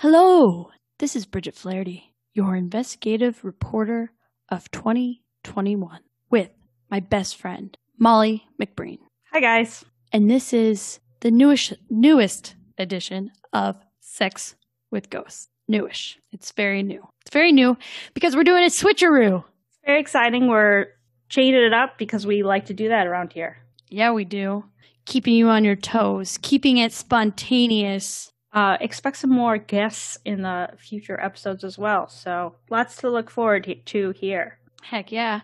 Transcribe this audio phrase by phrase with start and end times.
[0.00, 0.70] Hello,
[1.00, 4.12] this is Bridget Flaherty, your investigative reporter
[4.48, 5.98] of 2021,
[6.30, 6.50] with
[6.88, 8.98] my best friend, Molly McBreen.
[9.32, 9.84] Hi, guys.
[10.12, 14.54] And this is the newest, newest edition of Sex
[14.92, 15.48] with Ghosts.
[15.66, 16.20] Newish.
[16.30, 17.02] It's very new.
[17.22, 17.76] It's very new
[18.14, 19.42] because we're doing a switcheroo.
[19.42, 20.46] It's very exciting.
[20.46, 20.86] We're
[21.28, 23.56] changing it up because we like to do that around here.
[23.88, 24.62] Yeah, we do.
[25.06, 28.30] Keeping you on your toes, keeping it spontaneous.
[28.52, 32.08] Uh, expect some more guests in the future episodes as well.
[32.08, 34.58] So lots to look forward to here.
[34.82, 35.40] Heck yeah.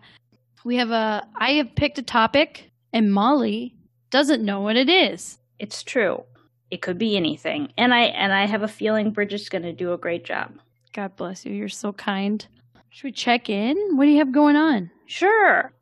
[0.64, 3.74] We have a, I have picked a topic and Molly
[4.10, 5.38] doesn't know what it is.
[5.58, 6.24] It's true.
[6.70, 7.72] It could be anything.
[7.76, 10.52] And I and I have a feeling Bridget's going to do a great job.
[10.92, 11.52] God bless you.
[11.52, 12.46] You're so kind.
[12.90, 13.76] Should we check in?
[13.96, 14.90] What do you have going on?
[15.06, 15.72] Sure.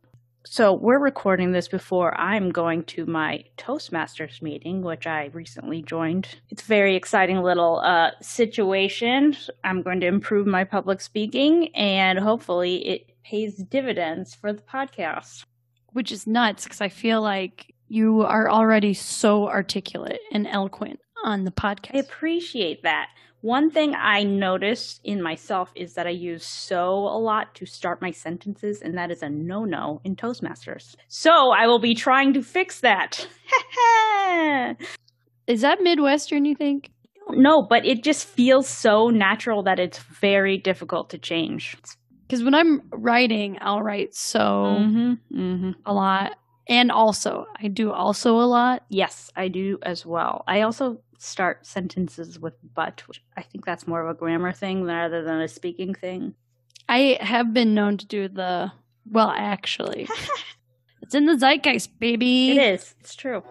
[0.44, 6.28] So we're recording this before I'm going to my Toastmasters meeting, which I recently joined.
[6.50, 9.36] It's a very exciting little uh, situation.
[9.62, 15.44] I'm going to improve my public speaking, and hopefully, it pays dividends for the podcast.
[15.92, 21.44] Which is nuts because I feel like you are already so articulate and eloquent on
[21.44, 21.94] the podcast.
[21.94, 23.08] I appreciate that.
[23.42, 28.00] One thing I noticed in myself is that I use so a lot to start
[28.00, 30.94] my sentences, and that is a no no in Toastmasters.
[31.08, 33.26] So I will be trying to fix that.
[35.48, 36.92] is that Midwestern, you think?
[37.30, 41.76] No, but it just feels so natural that it's very difficult to change.
[42.26, 45.70] Because when I'm writing, I'll write so mm-hmm, mm-hmm.
[45.84, 46.38] a lot.
[46.68, 48.84] And also, I do also a lot.
[48.88, 50.44] Yes, I do as well.
[50.46, 54.84] I also start sentences with but, which I think that's more of a grammar thing
[54.84, 56.34] rather than a speaking thing.
[56.88, 58.72] I have been known to do the,
[59.10, 60.08] well, actually,
[61.02, 62.50] it's in the zeitgeist, baby.
[62.52, 62.94] It is.
[63.00, 63.42] It's true.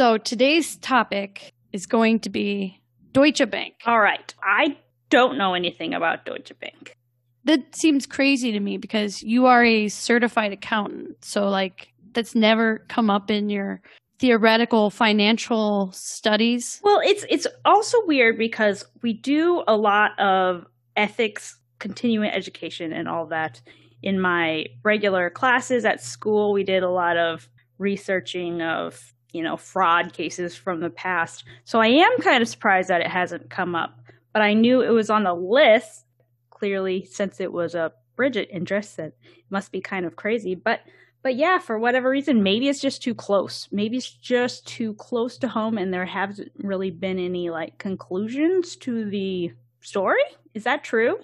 [0.00, 2.80] So today's topic is going to be
[3.12, 3.74] Deutsche Bank.
[3.84, 4.34] All right.
[4.42, 4.78] I
[5.10, 6.96] don't know anything about Deutsche Bank.
[7.44, 11.22] That seems crazy to me because you are a certified accountant.
[11.22, 13.82] So, like, that's never come up in your
[14.18, 16.80] theoretical financial studies.
[16.82, 20.64] Well, it's it's also weird because we do a lot of
[20.96, 23.60] ethics, continuing education and all that
[24.02, 26.54] in my regular classes at school.
[26.54, 28.98] We did a lot of researching of
[29.32, 31.44] you know, fraud cases from the past.
[31.64, 33.98] So I am kind of surprised that it hasn't come up.
[34.32, 36.04] But I knew it was on the list.
[36.50, 39.14] Clearly, since it was a Bridget interest, that
[39.48, 40.54] must be kind of crazy.
[40.54, 40.80] But
[41.22, 43.68] but yeah, for whatever reason, maybe it's just too close.
[43.70, 48.76] Maybe it's just too close to home, and there hasn't really been any like conclusions
[48.76, 50.22] to the story.
[50.54, 51.18] Is that true?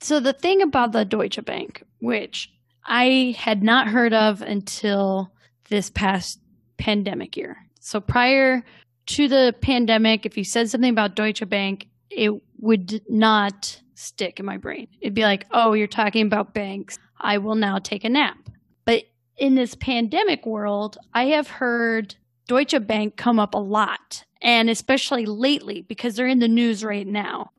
[0.00, 2.52] So the thing about the Deutsche Bank, which
[2.84, 5.32] I had not heard of until
[5.68, 6.40] this past
[6.78, 7.56] pandemic year.
[7.80, 8.64] So prior
[9.06, 14.46] to the pandemic, if you said something about Deutsche Bank, it would not stick in
[14.46, 14.88] my brain.
[15.00, 16.98] It'd be like, oh, you're talking about banks.
[17.20, 18.38] I will now take a nap.
[18.84, 19.04] But
[19.36, 22.14] in this pandemic world, I have heard
[22.46, 27.06] Deutsche Bank come up a lot, and especially lately because they're in the news right
[27.06, 27.50] now.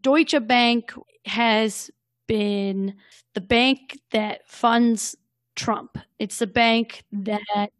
[0.00, 0.92] Deutsche Bank
[1.26, 1.90] has
[2.26, 2.94] been
[3.34, 5.16] the bank that funds
[5.56, 5.98] Trump.
[6.18, 7.70] It's the bank that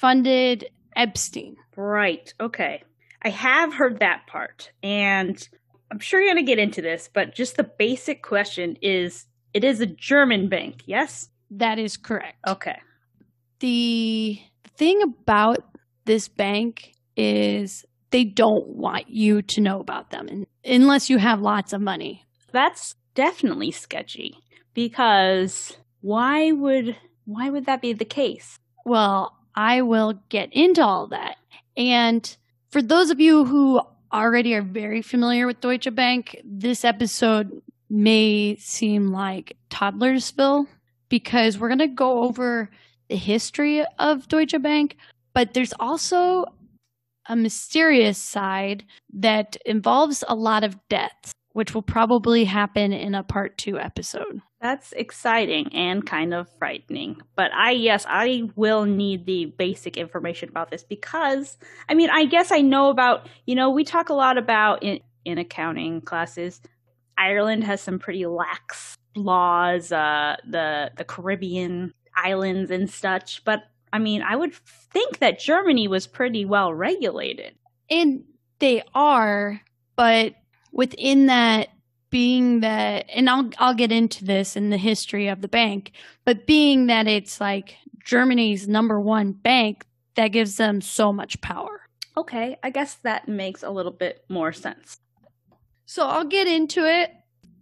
[0.00, 1.56] funded Epstein.
[1.76, 2.32] Right.
[2.40, 2.82] Okay.
[3.22, 4.72] I have heard that part.
[4.82, 5.46] And
[5.90, 9.62] I'm sure you're going to get into this, but just the basic question is it
[9.62, 11.28] is a German bank, yes?
[11.50, 12.36] That is correct.
[12.48, 12.78] Okay.
[13.58, 14.40] The
[14.76, 15.58] thing about
[16.06, 21.42] this bank is they don't want you to know about them and, unless you have
[21.42, 22.24] lots of money.
[22.52, 24.38] That's definitely sketchy
[24.72, 26.96] because why would
[27.26, 28.58] why would that be the case?
[28.86, 31.36] Well, I will get into all that.
[31.76, 32.34] And
[32.70, 38.56] for those of you who already are very familiar with Deutsche Bank, this episode may
[38.56, 40.66] seem like Toddlersville
[41.10, 42.70] because we're going to go over
[43.10, 44.96] the history of Deutsche Bank,
[45.34, 46.46] but there's also
[47.28, 48.82] a mysterious side
[49.12, 54.40] that involves a lot of deaths, which will probably happen in a part two episode.
[54.60, 57.22] That's exciting and kind of frightening.
[57.34, 61.56] But I, yes, I will need the basic information about this because,
[61.88, 65.00] I mean, I guess I know about, you know, we talk a lot about in,
[65.24, 66.60] in accounting classes.
[67.16, 73.42] Ireland has some pretty lax laws, uh, the, the Caribbean islands and such.
[73.46, 73.62] But
[73.94, 77.54] I mean, I would think that Germany was pretty well regulated.
[77.88, 78.24] And
[78.58, 79.62] they are,
[79.96, 80.34] but
[80.70, 81.70] within that
[82.10, 85.92] being that and I'll I'll get into this in the history of the bank,
[86.24, 89.84] but being that it's like Germany's number one bank,
[90.16, 91.80] that gives them so much power.
[92.16, 94.98] Okay, I guess that makes a little bit more sense.
[95.86, 97.12] So I'll get into it.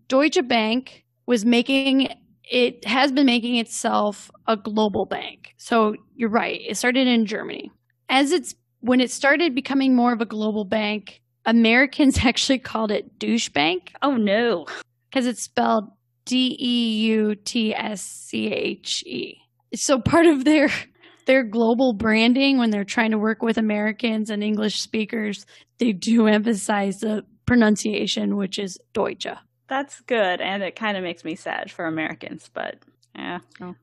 [0.08, 2.08] Deutsche Bank was making
[2.50, 5.54] it has been making itself a global bank.
[5.58, 6.60] So you're right.
[6.66, 7.70] It started in Germany.
[8.08, 13.18] As it's when it started becoming more of a global bank, Americans actually called it
[13.18, 13.92] douche bank.
[14.02, 14.66] Oh no.
[15.10, 15.90] Because it's spelled
[16.24, 19.38] D E U T S C H E.
[19.74, 20.70] So part of their
[21.26, 25.46] their global branding when they're trying to work with Americans and English speakers,
[25.78, 29.26] they do emphasize the pronunciation, which is Deutsche.
[29.68, 32.76] That's good, and it kind of makes me sad for Americans, but
[33.14, 33.40] yeah.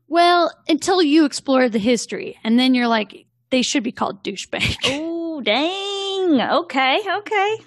[0.08, 4.78] Well, until you explore the history, and then you're like, they should be called douchebag.
[4.86, 5.95] Oh, dang.
[6.34, 7.58] Okay, okay.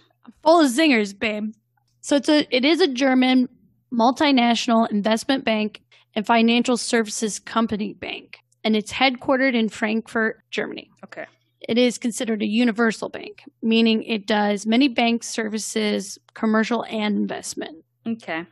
[0.43, 1.53] Full of zingers, babe.
[2.01, 3.49] So it's a it is a German
[3.93, 5.83] multinational investment bank
[6.15, 10.91] and financial services company bank, and it's headquartered in Frankfurt, Germany.
[11.05, 11.27] Okay.
[11.69, 17.85] It is considered a universal bank, meaning it does many bank services, commercial and investment.
[18.07, 18.45] Okay.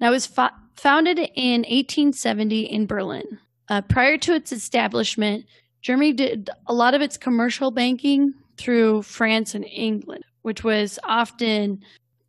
[0.00, 3.38] Now, it was fo- founded in 1870 in Berlin.
[3.68, 5.44] Uh, prior to its establishment,
[5.82, 11.82] Germany did a lot of its commercial banking through France and England, which was often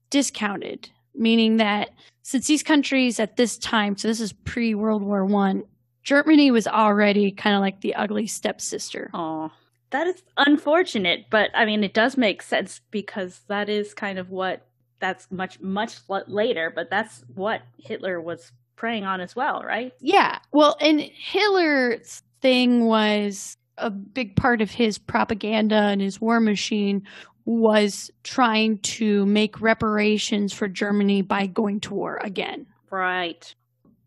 [0.09, 1.89] discounted, meaning that
[2.21, 5.63] since these countries at this time, so this is pre World War One,
[6.03, 9.09] Germany was already kind of like the ugly stepsister.
[9.13, 9.51] Oh,
[9.91, 14.29] that is unfortunate, but I mean, it does make sense because that is kind of
[14.29, 14.65] what
[14.99, 15.97] that's much much
[16.27, 19.93] later, but that's what Hitler was preying on as well, right?
[19.99, 20.39] Yeah.
[20.51, 27.03] Well, and Hitler's thing was a big part of his propaganda and his war machine
[27.45, 32.65] was trying to make reparations for Germany by going to war again.
[32.89, 33.53] Right.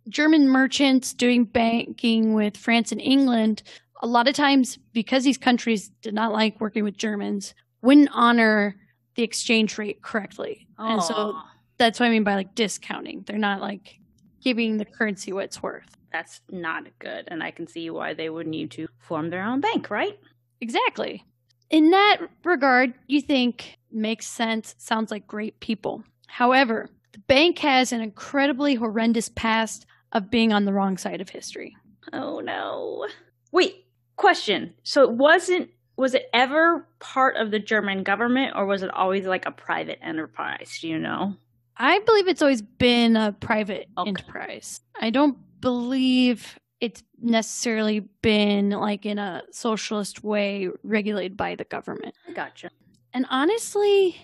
[0.09, 3.63] German merchants doing banking with France and England,
[4.01, 8.77] a lot of times, because these countries did not like working with Germans, wouldn't honor
[9.17, 10.67] the exchange rate correctly.
[10.79, 10.93] Aww.
[10.93, 11.37] And so
[11.79, 13.25] that's what I mean by like discounting.
[13.27, 13.99] They're not like
[14.46, 15.96] giving the currency what it's worth.
[16.12, 17.25] That's not good.
[17.26, 20.16] And I can see why they would need to form their own bank, right?
[20.60, 21.25] Exactly.
[21.69, 26.04] In that regard, you think makes sense, sounds like great people.
[26.28, 31.28] However, the bank has an incredibly horrendous past of being on the wrong side of
[31.28, 31.76] history.
[32.12, 33.08] Oh no.
[33.50, 34.75] Wait, question.
[34.84, 39.26] So it wasn't was it ever part of the German government or was it always
[39.26, 40.78] like a private enterprise?
[40.81, 41.34] Do you know?
[41.76, 44.08] I believe it's always been a private Okay.
[44.08, 44.81] enterprise.
[45.00, 52.14] I don't believe it's necessarily been like in a socialist way regulated by the government.
[52.34, 52.70] Gotcha.
[53.14, 54.17] And honestly,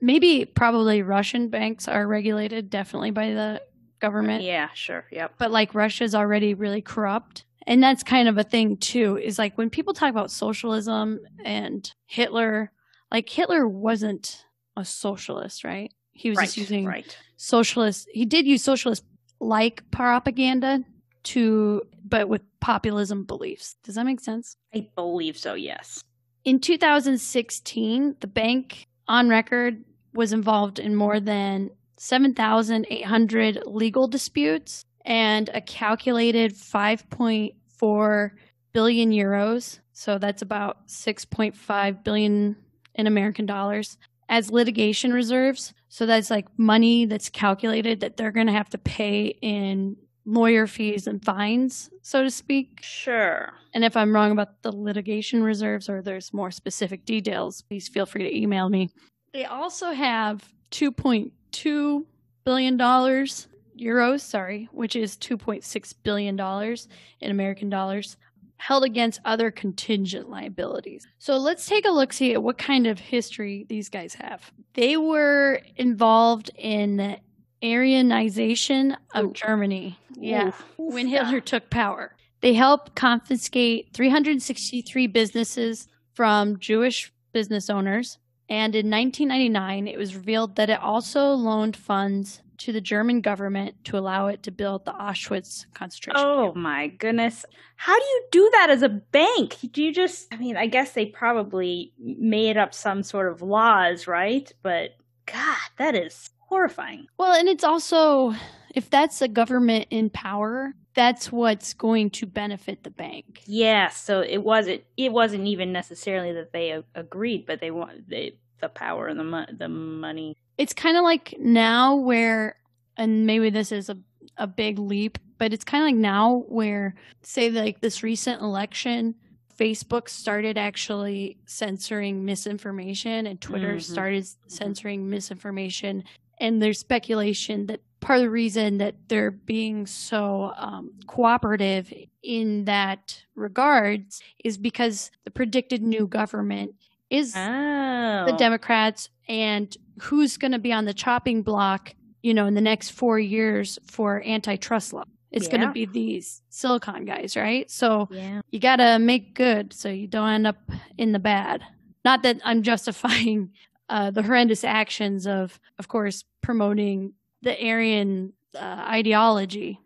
[0.00, 3.62] maybe probably Russian banks are regulated definitely by the
[4.00, 4.42] government.
[4.42, 5.04] Yeah, sure.
[5.10, 5.34] Yep.
[5.38, 7.44] But like Russia's already really corrupt.
[7.66, 11.90] And that's kind of a thing too, is like when people talk about socialism and
[12.06, 12.70] Hitler,
[13.10, 14.44] like Hitler wasn't
[14.76, 15.92] a socialist, right?
[16.14, 16.46] He was Right.
[16.46, 17.16] just using right.
[17.36, 19.04] socialist he did use socialist
[19.40, 20.82] like propaganda
[21.24, 23.76] to but with populism beliefs.
[23.82, 24.56] Does that make sense?
[24.74, 26.02] I believe so, yes.
[26.44, 29.84] In 2016, the bank on record
[30.14, 38.30] was involved in more than 7,800 legal disputes and a calculated 5.4
[38.72, 39.78] billion euros.
[39.92, 42.56] So that's about 6.5 billion
[42.94, 43.96] in American dollars
[44.28, 45.72] as litigation reserves.
[45.94, 49.96] So that's like money that's calculated that they're going to have to pay in
[50.26, 52.80] lawyer fees and fines, so to speak.
[52.82, 53.52] Sure.
[53.74, 58.06] And if I'm wrong about the litigation reserves or there's more specific details, please feel
[58.06, 58.90] free to email me.
[59.32, 62.04] They also have 2.2
[62.44, 63.46] billion dollars
[63.78, 66.88] euros, sorry, which is 2.6 billion dollars
[67.20, 68.16] in American dollars
[68.64, 71.06] held against other contingent liabilities.
[71.18, 74.50] So let's take a look see at what kind of history these guys have.
[74.72, 77.18] They were involved in the
[77.62, 79.32] Aryanization of Ooh.
[79.34, 79.98] Germany.
[80.16, 80.64] Yeah Oof.
[80.78, 82.16] when Hitler took power.
[82.40, 88.16] They helped confiscate 363 businesses from Jewish business owners.
[88.48, 93.84] And in 1999, it was revealed that it also loaned funds to the German government
[93.84, 96.56] to allow it to build the Auschwitz concentration Oh camp.
[96.56, 97.44] my goodness.
[97.76, 99.56] How do you do that as a bank?
[99.72, 104.06] Do you just, I mean, I guess they probably made up some sort of laws,
[104.06, 104.50] right?
[104.62, 104.90] But
[105.26, 107.06] God, that is horrifying.
[107.18, 108.34] Well, and it's also,
[108.74, 113.42] if that's a government in power, that's what's going to benefit the bank.
[113.46, 118.08] Yeah, so it wasn't it wasn't even necessarily that they a- agreed, but they want
[118.08, 122.56] they, the power and the mo- the money it's kind of like now where,
[122.96, 123.96] and maybe this is a,
[124.36, 129.14] a big leap, but it's kind of like now where, say, like this recent election,
[129.58, 133.82] Facebook started actually censoring misinformation and Twitter Mhm.
[133.82, 136.02] started censoring misinformation.
[136.38, 141.92] And there's speculation that part of the reason that they're being so um, cooperative
[142.22, 146.74] in that regards is because the predicted new government
[147.10, 148.24] is Oh.
[148.26, 152.60] the Democrats and who's going to be on the chopping block, you know, in the
[152.60, 155.04] next four years for antitrust law.
[155.30, 157.68] It's going to be these silicon guys, right?
[157.68, 158.40] So yeah.
[158.52, 160.58] you got to make good so you don't end up
[160.96, 161.62] in the bad.
[162.04, 163.50] Not that I'm justifying
[163.88, 169.80] uh, the horrendous actions of, of course, promoting the Aryan uh, ideology.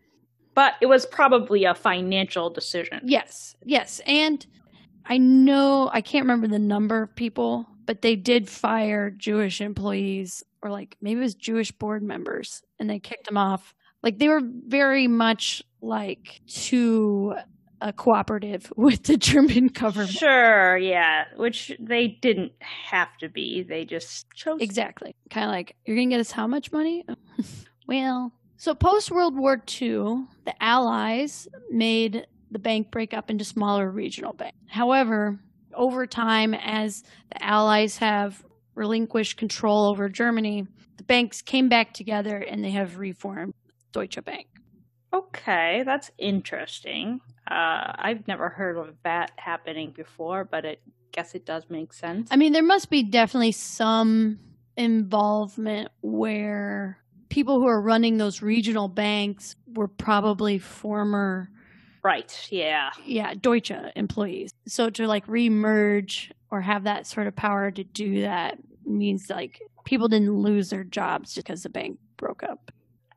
[0.53, 3.01] But it was probably a financial decision.
[3.03, 4.01] Yes, yes.
[4.05, 4.45] And
[5.05, 10.43] I know, I can't remember the number of people, but they did fire Jewish employees,
[10.61, 13.73] or like maybe it was Jewish board members, and they kicked them off.
[14.03, 17.33] Like they were very much like too
[17.81, 20.11] uh, cooperative with the German government.
[20.11, 21.23] Sure, yeah.
[21.35, 23.65] Which they didn't have to be.
[23.67, 24.61] They just chose.
[24.61, 25.15] Exactly.
[25.31, 27.07] Kind of like, you're going to get us how much money?
[27.87, 33.89] well, so post World War II, the Allies made the bank break up into smaller
[33.89, 34.59] regional banks.
[34.67, 35.39] However,
[35.79, 38.43] over time, as the Allies have
[38.75, 40.67] relinquished control over Germany,
[40.97, 43.53] the banks came back together and they have reformed
[43.91, 44.47] Deutsche Bank.
[45.11, 47.19] Okay, that's interesting.
[47.49, 50.77] Uh, I've never heard of that happening before, but I
[51.11, 52.27] guess it does make sense.
[52.29, 54.37] I mean, there must be definitely some
[54.77, 61.49] involvement where people who are running those regional banks were probably former,
[62.03, 62.89] right, yeah.
[63.05, 64.51] yeah, Deutsche employees.
[64.67, 69.61] So to like remerge or have that sort of power to do that means like
[69.85, 72.71] people didn't lose their jobs just because the bank broke up.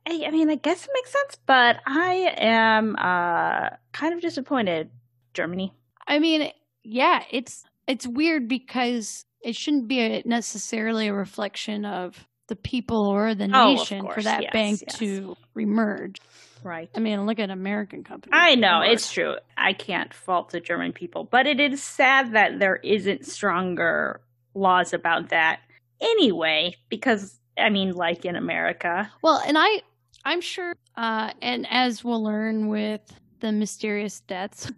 [0.07, 4.91] I, I mean, I guess it makes sense, but I am uh, kind of disappointed.
[5.35, 5.73] Germany.
[6.07, 6.51] I mean,
[6.83, 13.07] yeah, it's it's weird because it shouldn't be a, necessarily a reflection of the people
[13.07, 14.99] or the Oh, nation for that yes, bank yes.
[14.99, 16.19] to remerge.
[16.63, 16.91] Right.
[16.95, 18.33] I mean, look at American companies.
[18.33, 18.89] I know, Lord.
[18.89, 19.37] it's true.
[19.57, 24.21] I can't fault the German people, but it is sad that there isn't stronger
[24.55, 25.61] laws about that
[26.01, 29.11] anyway, because, I mean, like in America.
[29.23, 29.83] well, and I,
[30.25, 33.01] I'm sure, uh, and as we'll learn with
[33.41, 34.71] the mysterious deaths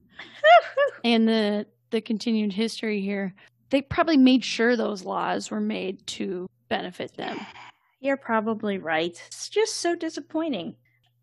[1.05, 3.35] and the the continued history here,
[3.71, 7.39] they probably made sure those laws were made to benefit them.
[8.01, 9.21] You're probably right.
[9.29, 10.75] It's just so disappointing.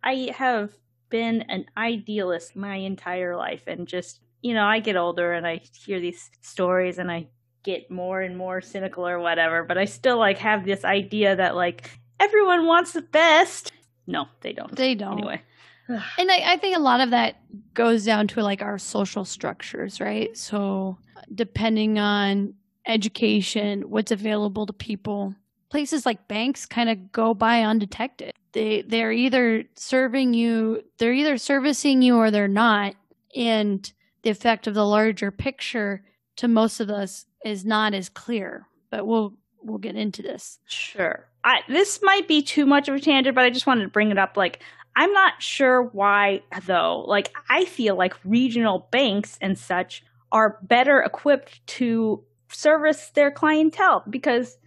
[0.04, 0.72] I have
[1.10, 5.62] been an idealist my entire life, and just, you know, I get older and I
[5.74, 7.28] hear these stories and I
[7.64, 11.56] get more and more cynical or whatever, but I still, like, have this idea that,
[11.56, 11.90] like,
[12.20, 13.72] everyone wants the best.
[14.08, 14.76] No, they don't.
[14.76, 15.20] They don't.
[15.20, 15.42] Anyway.
[16.18, 17.36] And I, I think a lot of that
[17.74, 20.38] goes down to like our social structures, right?
[20.38, 20.98] So
[21.36, 22.54] depending on
[22.88, 25.36] education, what's available to people,
[25.70, 28.34] places like banks kind of go by undetected.
[28.54, 32.96] They they're either serving you, they're either servicing you or they're not,
[33.36, 33.92] and
[34.24, 36.04] the effect of the larger picture
[36.38, 38.68] to most of us is not as clear.
[38.90, 40.60] But we'll we'll get into this.
[40.68, 41.28] Sure.
[41.44, 44.12] I this might be too much of a tangent, but I just wanted to bring
[44.12, 44.38] it up.
[44.38, 44.62] Like,
[44.96, 47.06] I'm not sure why though.
[47.08, 54.04] Like, I feel like regional banks and such are better equipped to service their clientele
[54.10, 54.58] because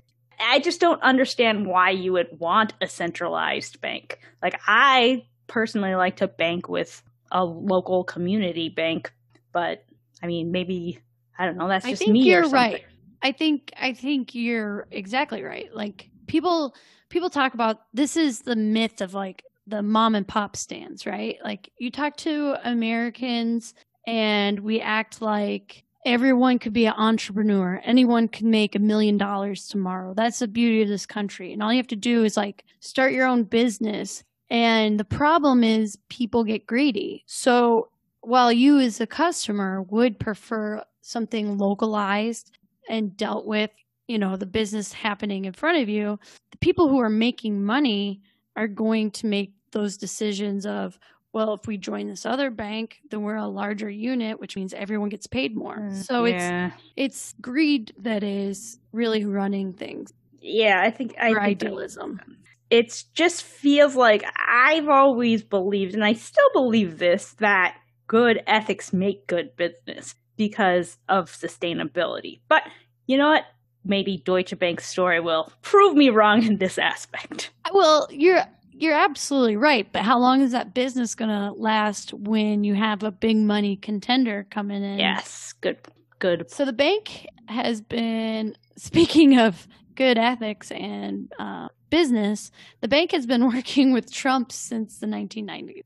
[0.44, 4.18] I just don't understand why you would want a centralized bank.
[4.42, 9.12] Like, I personally like to bank with a local community bank,
[9.52, 9.84] but
[10.22, 11.00] I mean, maybe
[11.38, 11.68] I don't know.
[11.68, 12.20] That's just me.
[12.22, 12.58] you're or something.
[12.58, 12.84] right.
[13.22, 15.74] I think I think you're exactly right.
[15.74, 16.74] Like people
[17.08, 21.38] people talk about this is the myth of like the mom and pop stands, right?
[21.42, 23.74] Like you talk to Americans
[24.06, 27.80] and we act like everyone could be an entrepreneur.
[27.84, 30.14] Anyone can make a million dollars tomorrow.
[30.14, 31.52] That's the beauty of this country.
[31.52, 34.22] And all you have to do is like start your own business.
[34.50, 37.24] And the problem is people get greedy.
[37.26, 37.88] So
[38.20, 42.56] while you as a customer would prefer something localized
[42.88, 43.70] and dealt with,
[44.06, 46.18] you know, the business happening in front of you,
[46.50, 48.20] the people who are making money
[48.56, 50.98] are going to make those decisions of,
[51.34, 55.10] well, if we join this other bank, then we're a larger unit, which means everyone
[55.10, 55.76] gets paid more.
[55.76, 56.70] Mm, so it's yeah.
[56.96, 60.14] it's greed that is really running things
[60.44, 62.20] yeah, I think I think idealism.
[62.68, 68.92] it just feels like I've always believed, and I still believe this, that good ethics
[68.92, 72.40] make good business because of sustainability.
[72.48, 72.62] But
[73.06, 73.44] you know what?
[73.86, 77.50] maybe Deutsche Bank's story will prove me wrong in this aspect.
[77.70, 78.42] Well, you're
[78.76, 83.02] you're absolutely right, but how long is that business going to last when you have
[83.02, 84.98] a big money contender coming in?
[84.98, 85.78] Yes, good
[86.18, 86.50] good.
[86.50, 92.50] So the bank has been speaking of good ethics and uh, business,
[92.80, 95.82] the bank has been working with Trump since the 1990s.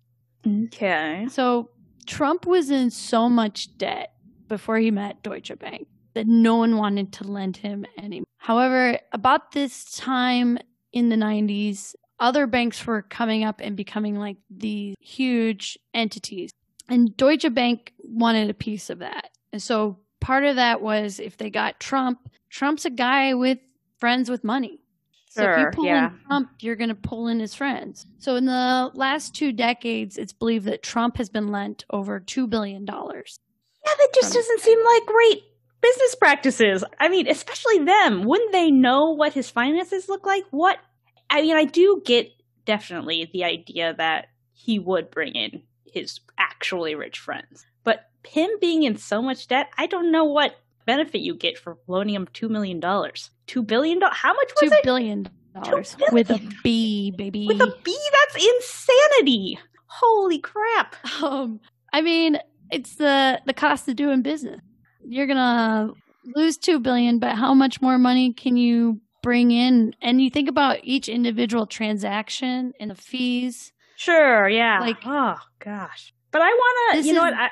[0.66, 1.26] Okay.
[1.30, 1.71] So
[2.07, 4.14] Trump was in so much debt
[4.47, 8.25] before he met Deutsche Bank that no one wanted to lend him any.
[8.38, 10.59] However, about this time
[10.92, 16.52] in the 90s, other banks were coming up and becoming like these huge entities.
[16.88, 19.30] And Deutsche Bank wanted a piece of that.
[19.52, 23.58] And so part of that was if they got Trump, Trump's a guy with
[23.98, 24.80] friends with money.
[25.34, 26.08] Sure, So if you pull yeah.
[26.08, 28.06] in Trump, you're going to pull in his friends.
[28.18, 32.48] So in the last two decades, it's believed that Trump has been lent over $2
[32.48, 32.87] billion.
[32.87, 35.42] Yeah, that just doesn't seem like great
[35.80, 36.84] business practices.
[36.98, 38.25] I mean, especially them.
[38.25, 40.44] Wouldn't they know what his finances look like?
[40.50, 40.78] What?
[41.30, 42.30] I mean, I do get
[42.64, 47.64] definitely the idea that he would bring in his actually rich friends.
[47.85, 50.56] But him being in so much debt, I don't know what
[50.87, 52.80] benefit you get for loaning him $2 million.
[52.80, 54.00] $2 billion?
[54.11, 54.85] How much was 2 it?
[54.85, 56.14] billion dollars billion.
[56.14, 57.47] with a B, baby.
[57.47, 57.97] With a B?
[58.32, 59.58] That's insanity.
[59.87, 60.94] Holy crap.
[61.23, 61.61] Um,
[61.92, 62.38] I mean,
[62.70, 64.61] it's the the cost of doing business.
[65.04, 65.92] You're gonna
[66.37, 69.94] lose 2 billion, but how much more money can you bring in?
[70.00, 73.73] And you think about each individual transaction and the fees.
[73.97, 74.80] Sure, yeah.
[74.80, 76.14] Like- oh gosh.
[76.30, 77.40] But I want to, you know is- what?
[77.40, 77.50] I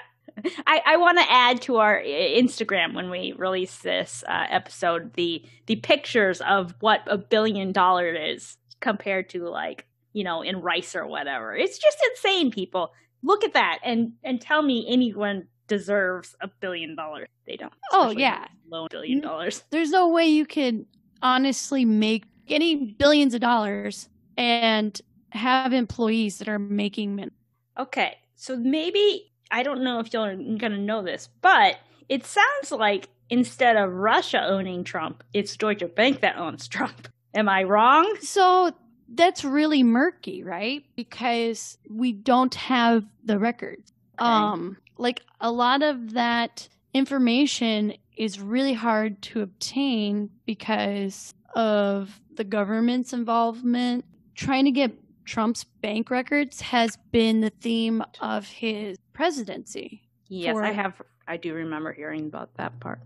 [0.67, 5.43] I, I want to add to our Instagram when we release this uh, episode the
[5.67, 10.95] the pictures of what a billion dollar is compared to like you know in rice
[10.95, 11.55] or whatever.
[11.55, 12.93] It's just insane, people.
[13.23, 17.29] Look at that and and tell me anyone deserves a billion dollars.
[17.47, 17.73] They don't.
[17.93, 18.47] Oh, yeah.
[18.71, 19.63] loan billion dollars.
[19.71, 20.85] There's no way you could
[21.23, 27.33] honestly make any billions of dollars and have employees that are making min-
[27.79, 33.09] Okay, so maybe I don't know if you're gonna know this, but it sounds like
[33.31, 37.09] instead of Russia owning Trump, it's Deutsche Bank that owns Trump.
[37.35, 38.17] Am I wrong?
[38.21, 38.73] So
[39.09, 40.85] that's really murky, right?
[40.97, 43.93] Because we don't have the records.
[44.19, 52.45] Um, like a lot of that information is really hard to obtain because of the
[52.45, 54.05] government's involvement.
[54.35, 54.93] Trying to get
[55.25, 60.03] Trump's bank records has been the theme of his presidency.
[60.29, 61.01] Yes, For- I have.
[61.29, 63.01] I do remember hearing about that part.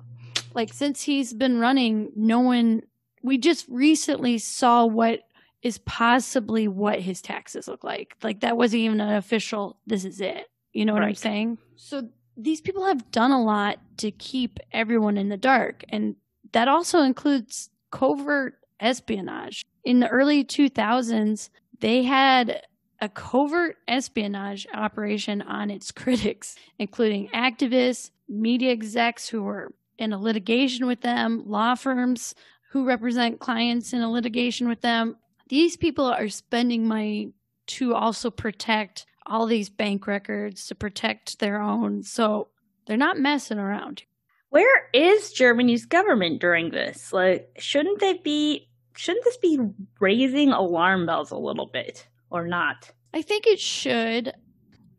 [0.55, 2.83] like since he's been running no one
[3.23, 5.21] we just recently saw what
[5.63, 10.21] is possibly what his taxes look like like that wasn't even an official this is
[10.21, 12.09] it you know what i'm saying so
[12.43, 16.17] these people have done a lot to keep everyone in the dark and
[16.53, 21.51] that also includes covert espionage in the early 2000s
[21.81, 22.63] they had
[23.01, 30.19] a covert espionage operation on its critics including activists media execs who were in a
[30.19, 32.35] litigation with them, law firms
[32.71, 35.17] who represent clients in a litigation with them.
[35.49, 37.35] These people are spending money
[37.67, 42.03] to also protect all these bank records, to protect their own.
[42.03, 42.49] So
[42.87, 44.03] they're not messing around.
[44.51, 47.13] Where is Germany's government during this?
[47.13, 48.69] Like, shouldn't they be?
[48.97, 49.61] Shouldn't this be
[50.01, 52.91] raising alarm bells a little bit, or not?
[53.15, 54.33] I think it should,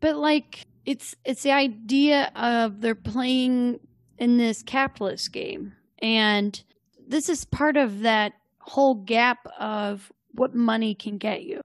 [0.00, 3.80] but like it's it's the idea of they're playing
[4.18, 6.62] in this capitalist game, and
[7.06, 11.60] this is part of that whole gap of what money can get you.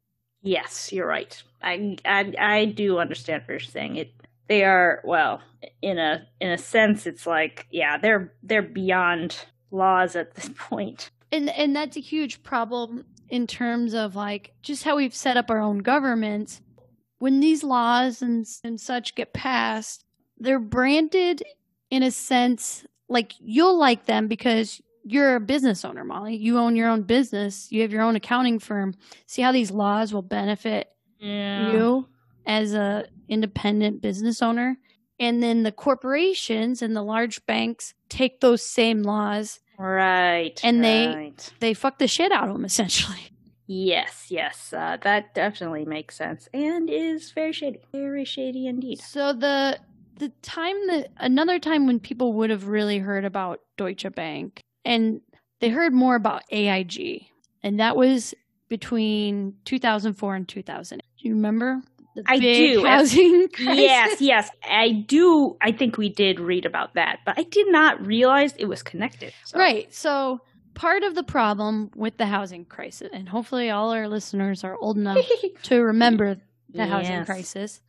[0.47, 1.43] Yes, you're right.
[1.61, 3.97] I, I I do understand what you're saying.
[3.97, 4.13] It
[4.47, 5.41] they are well
[5.81, 7.05] in a in a sense.
[7.05, 9.37] It's like yeah, they're they're beyond
[9.71, 11.09] laws at this point.
[11.33, 15.49] and and that's a huge problem in terms of like just how we've set up
[15.51, 16.61] our own governments
[17.19, 20.05] when these laws and and such get passed
[20.37, 21.43] they're branded
[21.89, 26.75] in a sense like you'll like them because you're a business owner molly you own
[26.75, 28.93] your own business you have your own accounting firm
[29.25, 30.89] see how these laws will benefit
[31.19, 31.71] Yeah.
[31.71, 32.07] you
[32.45, 34.77] as a independent business owner
[35.19, 40.59] and then the corporations and the large banks take those same laws Right.
[40.63, 41.53] And they- right.
[41.59, 43.19] they fuck the shit out of them essentially
[43.69, 44.71] Yes, yes.
[44.71, 47.81] Uh, that definitely makes sense and is very shady.
[47.91, 48.99] Very shady indeed.
[49.01, 49.77] So the
[50.19, 55.21] the time that another time when people would have really heard about Deutsche Bank and
[55.59, 57.25] they heard more about AIG
[57.63, 58.33] and that was
[58.69, 60.99] between 2004 and 2000.
[60.99, 61.81] Do you remember
[62.15, 62.85] the I big do.
[62.85, 63.77] housing crisis?
[63.79, 64.49] Yes, yes.
[64.63, 65.55] I do.
[65.61, 69.33] I think we did read about that, but I did not realize it was connected.
[69.45, 69.93] So- Right.
[69.93, 70.41] So
[70.73, 74.97] part of the problem with the housing crisis, and hopefully all our listeners are old
[74.97, 75.17] enough
[75.63, 76.37] to remember
[76.69, 77.81] the housing crisis.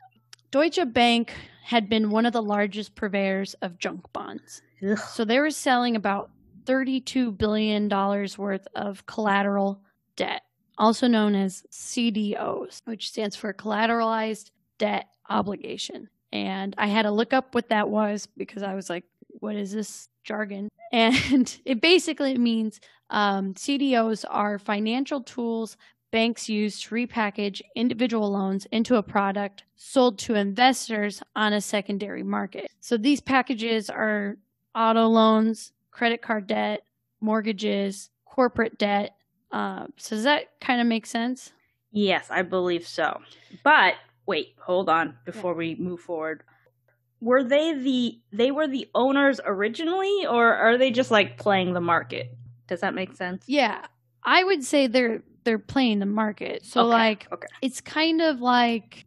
[0.50, 1.32] Deutsche Bank
[1.64, 4.62] had been one of the largest purveyors of junk bonds.
[4.88, 4.96] Ugh.
[4.98, 6.30] So they were selling about
[6.68, 9.80] $32 billion worth of collateral
[10.16, 10.42] debt,
[10.76, 16.08] also known as CDOs, which stands for Collateralized Debt Obligation.
[16.32, 19.04] And I had to look up what that was because I was like,
[19.40, 20.68] what is this jargon?
[20.90, 25.76] And it basically means um, CDOs are financial tools
[26.10, 32.22] banks use to repackage individual loans into a product sold to investors on a secondary
[32.22, 32.70] market.
[32.80, 34.36] So these packages are
[34.74, 36.82] auto loans, credit card debt,
[37.20, 39.16] mortgages, corporate debt.
[39.50, 41.52] Uh, so does that kind of make sense?
[41.90, 43.20] Yes, I believe so.
[43.64, 46.44] But wait, hold on before we move forward.
[47.20, 51.80] Were they the they were the owners originally or are they just like playing the
[51.80, 52.30] market?
[52.68, 53.42] Does that make sense?
[53.48, 53.84] Yeah,
[54.22, 56.64] I would say they're they're playing the market.
[56.64, 57.48] So Okay, like okay.
[57.60, 59.04] it's kind of like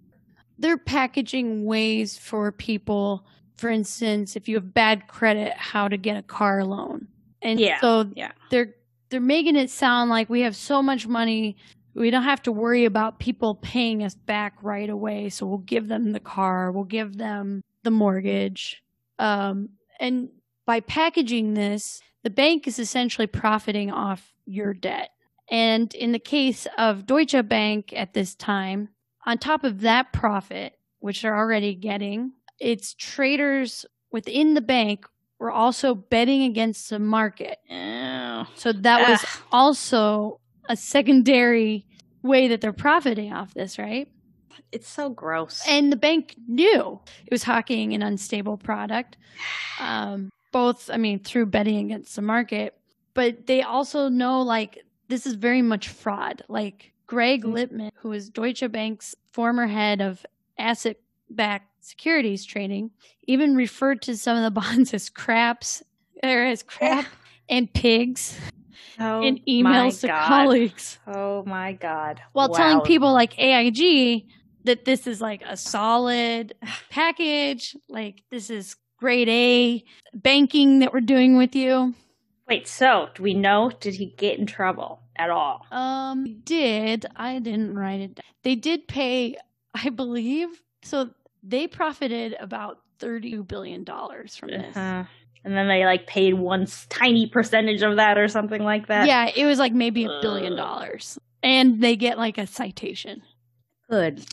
[0.60, 3.26] they're packaging ways for people
[3.62, 7.08] for instance if you have bad credit how to get a car loan.
[7.42, 8.32] And Yeah, so yeah.
[8.50, 8.74] they're
[9.10, 11.56] they're making it sound like we have so much money
[11.94, 15.28] we don't have to worry about people paying us back right away.
[15.30, 18.82] So we'll give them the car we'll give them the mortgage.
[19.20, 19.70] Um,
[20.00, 20.30] and
[20.66, 25.10] by packaging this the bank is essentially profiting off your debt.
[25.50, 28.90] And in the case of Deutsche Bank at this time,
[29.26, 35.06] on top of that profit, which they're already getting, its traders within the bank
[35.40, 37.58] were also betting against the market.
[37.70, 38.48] Oh.
[38.56, 39.42] So that was Ugh.
[39.52, 41.86] also a secondary
[42.22, 44.08] way that they're profiting off this, right?
[44.72, 45.64] It's so gross.
[45.68, 49.18] And the bank knew it was hawking an unstable product,
[49.80, 52.78] um, both, I mean, through betting against the market,
[53.16, 56.44] but they also know like this is very much fraud.
[56.48, 57.54] Like Greg Mm.
[57.54, 60.24] Lippman, who is Deutsche Bank's former head of
[60.60, 60.98] asset
[61.30, 62.92] backed securities trading,
[63.28, 65.84] even referred to some of the bonds as craps
[66.24, 67.06] or as crap
[67.50, 68.38] and pigs
[69.00, 70.28] oh in emails to God.
[70.28, 72.22] colleagues Oh my god.
[72.34, 74.26] while telling people like AIG
[74.64, 76.54] that this is like a solid
[76.90, 81.96] package, like this is grade A banking that we're doing with you.
[82.48, 85.66] Wait, so do we know did he get in trouble at all?
[85.72, 88.16] Um, did I didn't write it.
[88.16, 88.24] down.
[88.44, 89.38] They did pay,
[89.74, 91.10] I believe, so
[91.44, 94.76] they profited about thirty billion dollars from this.
[94.76, 95.06] Uh,
[95.44, 99.08] and then they like paid one tiny percentage of that or something like that.
[99.08, 103.24] Yeah, it was like maybe a billion dollars, and they get like a citation.
[103.90, 104.24] Good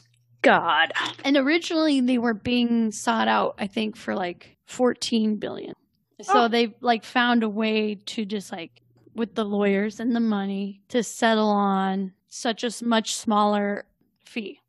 [0.42, 0.92] God.
[1.24, 5.74] And originally they were being sought out, I think, for like 14 billion.
[6.22, 6.48] So Oh.
[6.48, 8.82] they like found a way to just like
[9.14, 13.84] with the lawyers and the money to settle on such a much smaller
[14.24, 14.60] fee.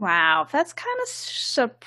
[0.00, 1.78] Wow, that's kind of surprising.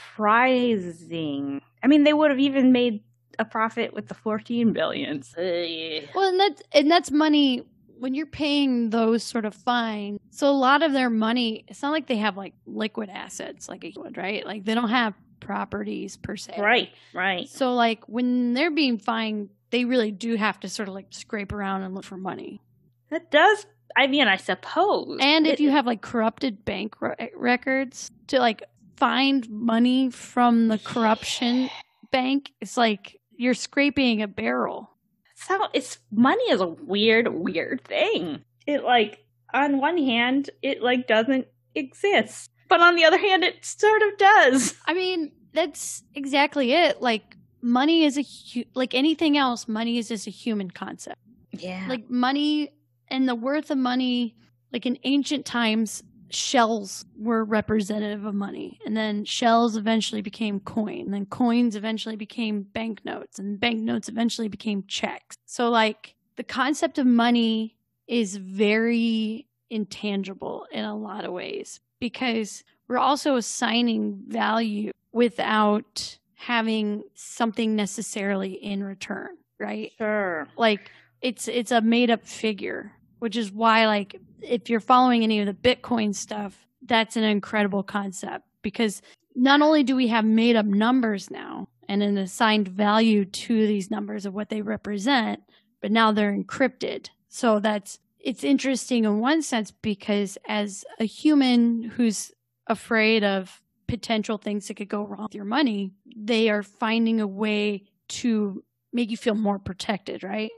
[1.82, 3.04] I mean, they would have even made
[3.40, 5.34] a profit with the 14 billions.
[5.36, 7.66] Well, and that's and that's money
[7.98, 10.20] when you're paying those sort of fines.
[10.30, 13.84] So a lot of their money, it's not like they have like liquid assets like
[13.84, 14.46] a would, right?
[14.46, 16.56] Like they don't have properties per se.
[16.58, 17.50] Right, right.
[17.50, 21.52] So like when they're being fined, they really do have to sort of like scrape
[21.52, 22.62] around and look for money.
[23.10, 25.20] That does, I mean, I suppose.
[25.22, 28.64] And if It- you have like corrupted bank re- records to like
[28.98, 31.70] find money from the corruption
[32.12, 34.90] bank, it's like you're scraping a barrel.
[35.36, 38.44] so it's money is a weird, weird thing.
[38.66, 39.20] It like
[39.54, 44.18] on one hand, it like doesn't exist, but on the other hand, it sort of
[44.18, 44.76] does.
[44.88, 47.02] I mean, that's exactly it.
[47.02, 51.20] Like money is a hu- like anything else, money is just a human concept.
[51.52, 51.86] Yeah.
[51.90, 52.72] Like money
[53.14, 54.36] and the worth of money,
[54.74, 58.80] like in ancient times, shells were representative of money.
[58.88, 61.02] And then shells eventually became coin.
[61.02, 63.38] And then coins eventually became banknotes.
[63.38, 65.36] And banknotes eventually became checks.
[65.46, 72.64] So, like, the concept of money is very intangible in a lot of ways because
[72.88, 79.92] we're also assigning value without having something necessarily in return, right?
[80.00, 80.48] sure.
[80.58, 82.92] like it's it's a made up figure
[83.24, 87.82] which is why like if you're following any of the bitcoin stuff that's an incredible
[87.82, 89.02] concept because
[89.34, 93.90] not only do we have made up numbers now and an assigned value to these
[93.90, 95.40] numbers of what they represent
[95.82, 101.84] but now they're encrypted so that's it's interesting in one sense because as a human
[101.84, 102.34] who's
[102.68, 107.28] afraid of potential things that could go wrong with your money they are finding a
[107.28, 110.52] way to make you feel more protected, right?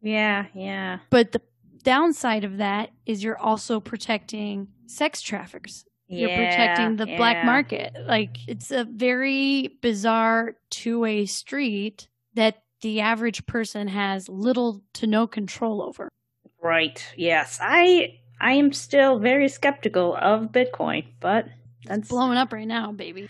[0.00, 0.98] Yeah, yeah.
[1.10, 1.40] But the
[1.84, 5.84] downside of that is you're also protecting sex traffickers.
[6.06, 7.94] You're protecting the black market.
[8.06, 15.26] Like it's a very bizarre two-way street that the average person has little to no
[15.26, 16.08] control over.
[16.62, 17.04] Right.
[17.16, 17.58] Yes.
[17.62, 21.46] I I am still very skeptical of Bitcoin, but
[21.86, 23.28] that's It's blowing up right now, baby.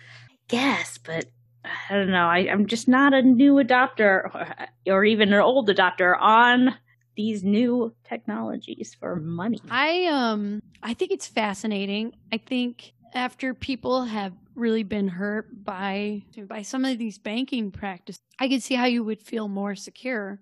[0.49, 1.27] guess, but
[1.65, 2.27] I don't know.
[2.27, 4.47] I, I'm just not a new adopter or,
[4.87, 6.75] or even an old adopter on
[7.17, 9.61] these new technologies for money.
[9.71, 12.13] I um I think it's fascinating.
[12.33, 18.21] I think after people have really been hurt by by some of these banking practices,
[18.39, 20.41] I can see how you would feel more secure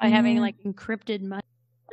[0.00, 0.40] by having Mhm.
[0.40, 1.42] like encrypted money.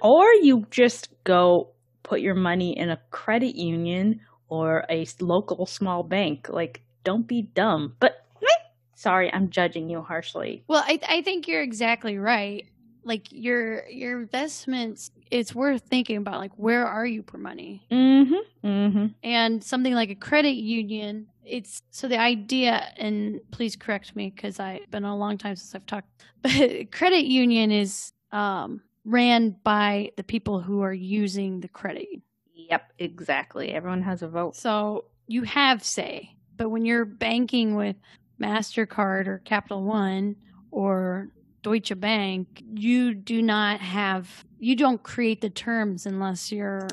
[0.01, 1.71] Or you just go
[2.03, 6.49] put your money in a credit union or a local small bank.
[6.49, 7.95] Like, don't be dumb.
[7.99, 8.25] But
[8.95, 10.63] sorry, I'm judging you harshly.
[10.67, 12.67] Well, I I think you're exactly right.
[13.05, 16.39] Like your your investments, it's worth thinking about.
[16.39, 17.85] Like where are you per money?
[17.91, 18.67] Mm-hmm.
[18.67, 19.05] Mm-hmm.
[19.23, 24.59] And something like a credit union, it's so the idea, and please correct me because
[24.59, 26.09] I've been a long time since I've talked,
[26.41, 32.07] but credit union is um, ran by the people who are using the credit.
[32.53, 33.71] Yep, exactly.
[33.71, 34.55] Everyone has a vote.
[34.55, 37.95] So you have say, but when you're banking with
[38.41, 40.35] MasterCard or Capital One
[40.71, 41.29] or
[41.65, 46.87] Deutsche Bank, you do not have, you don't create the terms unless you're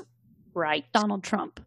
[0.54, 0.86] Right.
[0.94, 1.60] Donald Trump.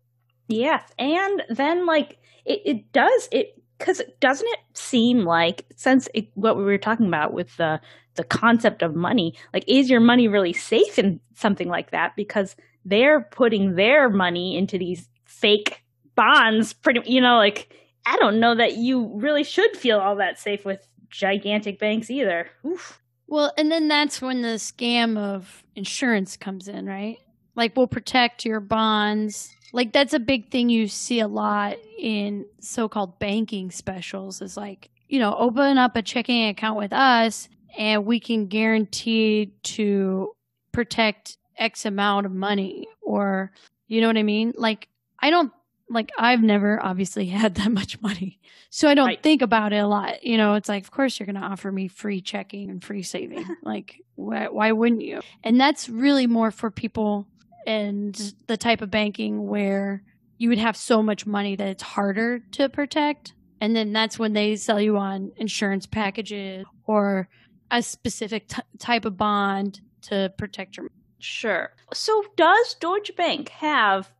[0.48, 6.30] Yes, and then like it, it does it because doesn't it seem like since it,
[6.34, 7.80] what we were talking about with the
[8.16, 12.56] the concept of money, like is your money really safe in something like that because
[12.86, 15.84] they're putting their money into these fake
[16.16, 17.72] bonds, pretty you know like
[18.06, 22.50] I don't know that you really should feel all that safe with gigantic banks either.
[22.66, 23.02] Oof.
[23.28, 27.18] Well, and then that's when the scam of insurance comes in, right?
[27.56, 29.54] Like we'll protect your bonds.
[29.74, 34.90] Like that's a big thing you see a lot in so-called banking specials is like,
[35.08, 40.32] you know, open up a checking account with us and we can guarantee to
[40.72, 43.52] protect X amount of money or
[43.88, 44.54] you know what I mean?
[44.56, 44.88] Like
[45.20, 45.52] I don't
[45.90, 48.40] like I've never obviously had that much money.
[48.70, 49.22] So I don't Right.
[49.24, 50.24] think about it a lot.
[50.24, 53.04] You know, it's like of course you're going to offer me free checking and free
[53.04, 53.46] saving.
[53.64, 55.22] like why why wouldn't you?
[55.44, 57.28] And that's really more for people
[57.68, 60.04] and the type of banking where
[60.38, 63.34] you would have so much money that it's harder to protect.
[63.62, 67.30] And then that's when they sell you on insurance packages or
[67.72, 71.72] a specific t- type of bond to protect your Sure.
[71.94, 74.12] So does Deutsche Bank have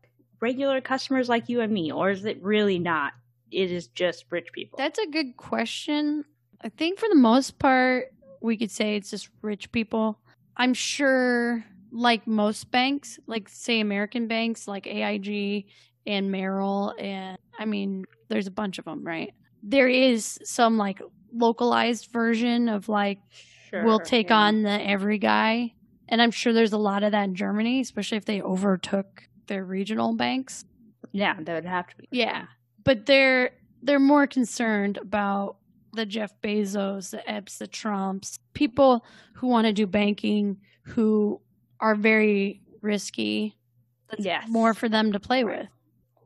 [0.46, 3.12] regular customers like you and me, or is it really not?
[3.50, 4.76] It is just rich people.
[4.78, 6.24] That's a good question.
[6.60, 10.20] I think for the most part, we could say it's just rich people.
[10.56, 15.66] I'm sure, like most banks, like say American banks, like AIG
[16.06, 19.34] and Merrill, and I mean, there's a bunch of them, right?
[19.64, 21.02] There is some like
[21.34, 23.18] localized version of like
[23.70, 23.84] sure.
[23.84, 24.38] we'll take yeah.
[24.38, 25.74] on the every guy,
[26.08, 29.64] and I'm sure there's a lot of that in Germany, especially if they overtook their
[29.64, 30.64] regional banks.
[31.12, 32.08] Yeah, that would have to be.
[32.10, 32.46] Yeah,
[32.84, 33.50] but they're
[33.82, 35.56] they're more concerned about
[35.92, 39.04] the Jeff Bezos, the Epps, the Trumps, people
[39.34, 41.40] who want to do banking who
[41.80, 43.56] are very risky.
[44.10, 44.48] That's Yes.
[44.48, 45.60] more for them to play Right.
[45.60, 45.68] with.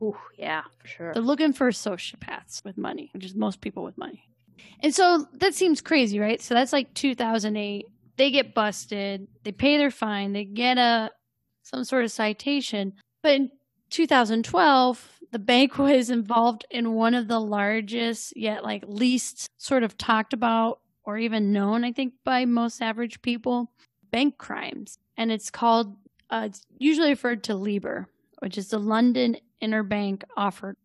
[0.01, 1.13] Ooh, yeah, for sure.
[1.13, 4.27] They're looking for sociopaths with money, which is most people with money.
[4.81, 6.41] And so that seems crazy, right?
[6.41, 7.87] So that's like 2008.
[8.17, 9.27] They get busted.
[9.43, 10.33] They pay their fine.
[10.33, 11.11] They get a
[11.63, 12.93] some sort of citation.
[13.21, 13.51] But in
[13.89, 19.97] 2012, the bank was involved in one of the largest yet like least sort of
[19.97, 23.71] talked about or even known, I think, by most average people,
[24.11, 24.97] bank crimes.
[25.17, 25.95] And it's called
[26.29, 28.07] uh, it's usually referred to LIBOR,
[28.39, 30.77] which is the London Interbank Offered.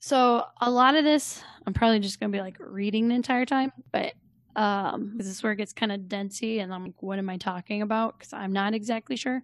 [0.00, 3.46] So a lot of this, I'm probably just going to be like reading the entire
[3.46, 4.12] time, but
[4.56, 7.36] um, this is where it gets kind of densey, and I'm like, what am I
[7.36, 8.18] talking about?
[8.18, 9.42] Because I'm not exactly sure.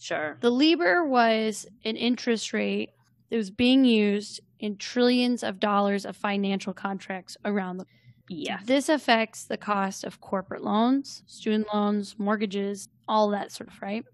[0.00, 0.36] Sure.
[0.40, 2.90] The LIBOR was an interest rate
[3.30, 7.86] that was being used in trillions of dollars of financial contracts around the
[8.28, 8.60] yeah.
[8.64, 14.04] this affects the cost of corporate loans, student loans, mortgages, all that sort of, right?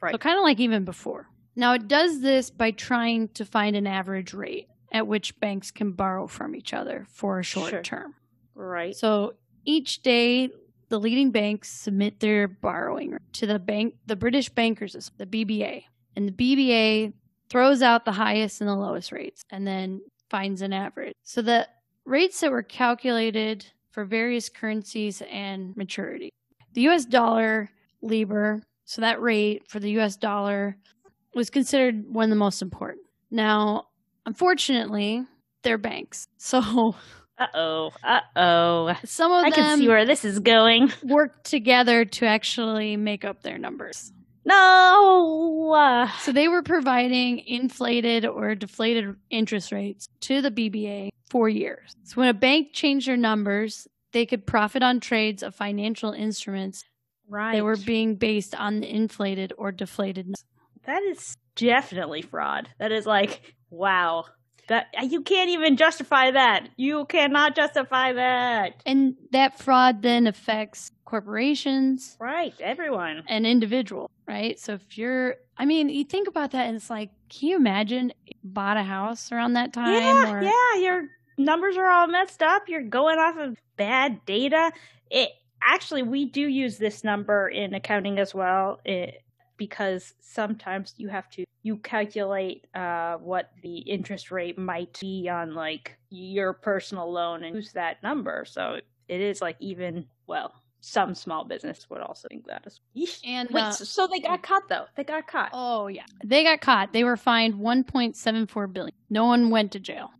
[0.00, 0.12] Right.
[0.14, 1.26] So kind of like even before.
[1.56, 5.92] Now it does this by trying to find an average rate at which banks can
[5.92, 7.82] borrow from each other for a short Sure.
[7.82, 8.14] term.
[8.54, 8.94] right.
[8.94, 10.50] So each day
[10.88, 15.84] the leading banks submit their borrowing to the bank the British Bankers the BBA.
[16.14, 17.12] And the BBA
[17.50, 21.14] throws out the highest and the lowest rates and then finds an average.
[21.22, 21.68] So the
[22.04, 26.30] rates that were calculated for various currencies and maturity.
[26.72, 27.70] The US dollar
[28.02, 30.76] Libor, so that rate for the US dollar
[31.34, 33.06] was considered one of the most important.
[33.30, 33.88] Now,
[34.24, 35.24] unfortunately,
[35.62, 36.26] they're banks.
[36.38, 36.94] So
[37.38, 37.92] Uh oh.
[38.02, 38.94] Uh oh.
[39.04, 40.92] some of I them can see where this is going.
[41.02, 44.12] work together to actually make up their numbers.
[44.44, 46.08] No.
[46.20, 51.96] So they were providing inflated or deflated interest rates to the BBA for years.
[52.04, 56.84] So when a bank changed their numbers, they could profit on trades of financial instruments
[57.28, 57.56] right.
[57.56, 60.32] that were being based on the inflated or deflated.
[60.86, 62.68] That is definitely fraud.
[62.78, 64.26] That is like, wow.
[64.68, 66.68] That you can't even justify that.
[66.76, 68.82] You cannot justify that.
[68.84, 73.22] And that fraud then affects corporations Right, everyone.
[73.28, 74.58] and individual, right?
[74.58, 78.12] So if you're, I mean, you think about that and it's like, can you imagine
[78.26, 79.94] you bought a house around that time?
[79.94, 82.68] Yeah, or, yeah, your numbers are all messed up.
[82.68, 84.72] You're going off of bad data.
[85.10, 85.30] It
[85.62, 88.80] actually we do use this number in accounting as well.
[88.84, 89.22] It,
[89.56, 95.54] because sometimes you have to you calculate uh, what the interest rate might be on
[95.54, 98.44] like your personal loan and use that number.
[98.46, 103.20] So it is like even well, some small business would also think that as Yeesh.
[103.24, 104.84] And, Wait, uh, so they got caught though.
[104.96, 105.50] They got caught.
[105.52, 106.92] Oh yeah, they got caught.
[106.92, 108.94] They were fined 1.74 billion.
[109.10, 110.10] No one went to jail.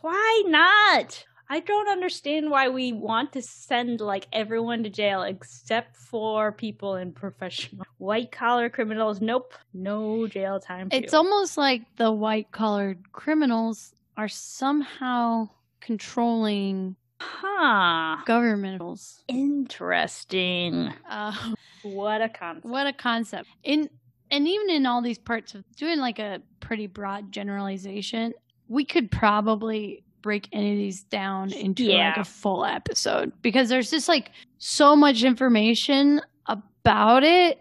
[0.00, 1.24] Why not?
[1.52, 6.96] I don't understand why we want to send like everyone to jail except for people
[6.96, 9.20] in professional white collar criminals.
[9.20, 10.88] Nope, no jail time.
[10.88, 11.18] for It's you.
[11.18, 15.50] almost like the white collared criminals are somehow
[15.82, 18.16] controlling huh.
[18.26, 19.18] governmentals.
[19.28, 20.90] Interesting.
[21.06, 21.34] Uh,
[21.82, 22.64] What a concept.
[22.64, 23.48] what a concept!
[23.62, 23.90] In
[24.30, 28.32] and even in all these parts of doing like a pretty broad generalization,
[28.68, 33.90] we could probably break any of these down into like a full episode because there's
[33.90, 37.60] just like so much information about it.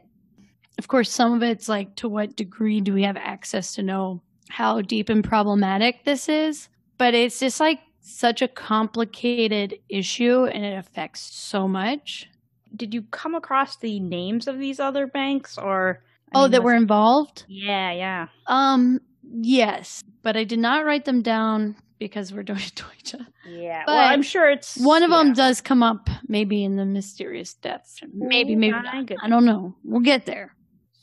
[0.78, 4.22] Of course, some of it's like to what degree do we have access to know
[4.50, 6.70] how deep and problematic this is?
[6.98, 12.28] But it's just like such a complicated issue and it affects so much.
[12.76, 16.04] Did you come across the names of these other banks or?
[16.34, 17.44] I Oh, mean, that were involved?
[17.50, 18.28] Yeah, yeah.
[18.48, 23.22] Um, yes, but I did not write them down because we're doing Deutsche.
[23.48, 23.84] Yeah.
[23.86, 27.54] But well, I'm sure it's One of them does come up maybe in the mysterious
[27.54, 28.00] deaths.
[28.12, 29.06] Maybe, maybe not.
[29.06, 29.20] goodness.
[29.22, 29.76] I don't know.
[29.84, 30.56] We'll get there.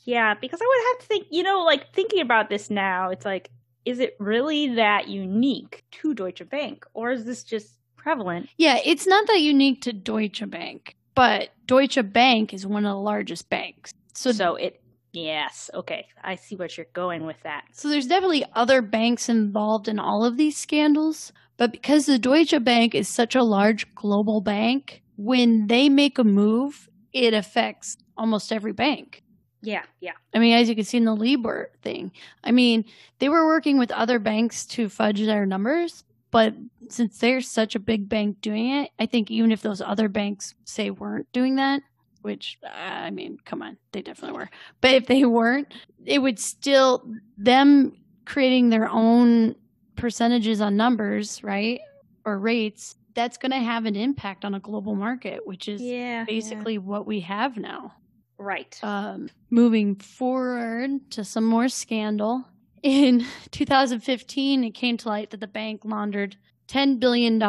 [0.03, 3.23] Yeah, because I would have to think, you know, like thinking about this now, it's
[3.23, 3.49] like,
[3.85, 6.85] is it really that unique to Deutsche Bank?
[6.93, 8.49] Or is this just prevalent?
[8.57, 12.99] Yeah, it's not that unique to Deutsche Bank, but Deutsche Bank is one of the
[13.01, 13.93] largest banks.
[14.13, 14.81] So, So it,
[15.13, 16.07] yes, okay.
[16.23, 17.65] I see what you're going with that.
[17.73, 22.63] so there's definitely other banks involved in all of these scandals, but because the Deutsche
[22.63, 28.51] Bank is such a large global bank, when they make a move, it affects almost
[28.51, 29.23] every bank.
[29.61, 30.13] Yeah, yeah.
[30.33, 32.11] I mean, as you can see in the Libor thing,
[32.43, 32.85] I mean,
[33.19, 36.53] they were working with other banks to fudge their numbers, but
[36.89, 40.53] since they're such a big bank doing it, I think even if those other banks
[40.63, 41.81] say weren't doing that,
[42.21, 44.49] which I mean, come on, they definitely were.
[44.81, 45.73] But if they weren't,
[46.05, 47.93] it would still them
[48.25, 49.55] creating their own
[49.95, 51.79] percentages on numbers, right?
[52.25, 56.25] Or rates, that's going to have an impact on a global market, which is Yeah.
[56.25, 57.93] basically what we have now
[58.37, 58.77] Right.
[58.83, 62.45] um, moving forward to some more scandal.
[62.83, 66.37] In 2015, it came to light that the bank laundered
[66.69, 67.39] $10 billion.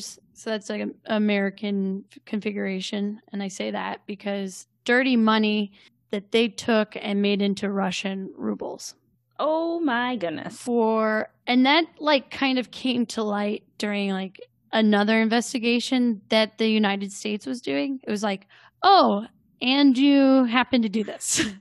[0.00, 3.20] So that's like an American configuration.
[3.32, 5.72] And I say that because dirty money
[6.10, 8.94] that they took and made into Russian rubles
[9.40, 10.56] oh my goodness.
[10.56, 14.40] for and that like kind of came to light during like
[14.72, 17.98] another investigation that the United States was doing.
[18.04, 18.46] It was like,
[18.84, 19.26] "Oh,
[19.60, 21.42] and you happen to do this."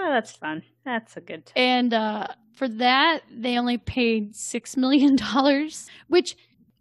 [0.00, 0.62] Oh, that's fun.
[0.84, 1.54] That's a good time.
[1.56, 6.36] and uh for that, they only paid 6 million dollars, which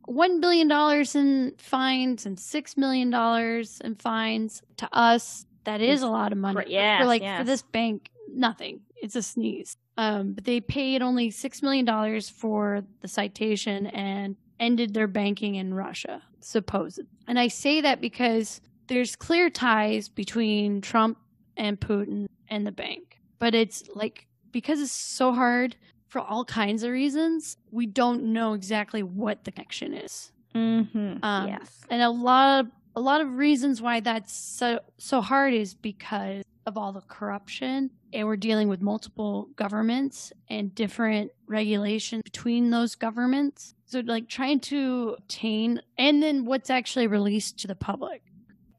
[0.07, 6.01] 1 billion dollars in fines and 6 million dollars in fines to us, that is
[6.01, 6.63] a lot of money.
[6.69, 7.39] Yes, for like yes.
[7.39, 8.81] for this bank, nothing.
[8.95, 9.75] It's a sneeze.
[9.97, 15.55] Um, but they paid only six million dollars for the citation and ended their banking
[15.55, 17.01] in Russia, supposed.
[17.27, 21.17] And I say that because there's clear ties between Trump
[21.57, 23.19] and Putin and the bank.
[23.39, 25.75] But it's like because it's so hard
[26.07, 31.23] for all kinds of reasons, we don't know exactly what the connection is Mm-hmm.
[31.23, 31.81] Um, yes.
[31.89, 36.43] and a lot of a lot of reasons why that's so so hard is because
[36.65, 42.95] of all the corruption and we're dealing with multiple governments and different regulations between those
[42.95, 48.23] governments so like trying to obtain and then what's actually released to the public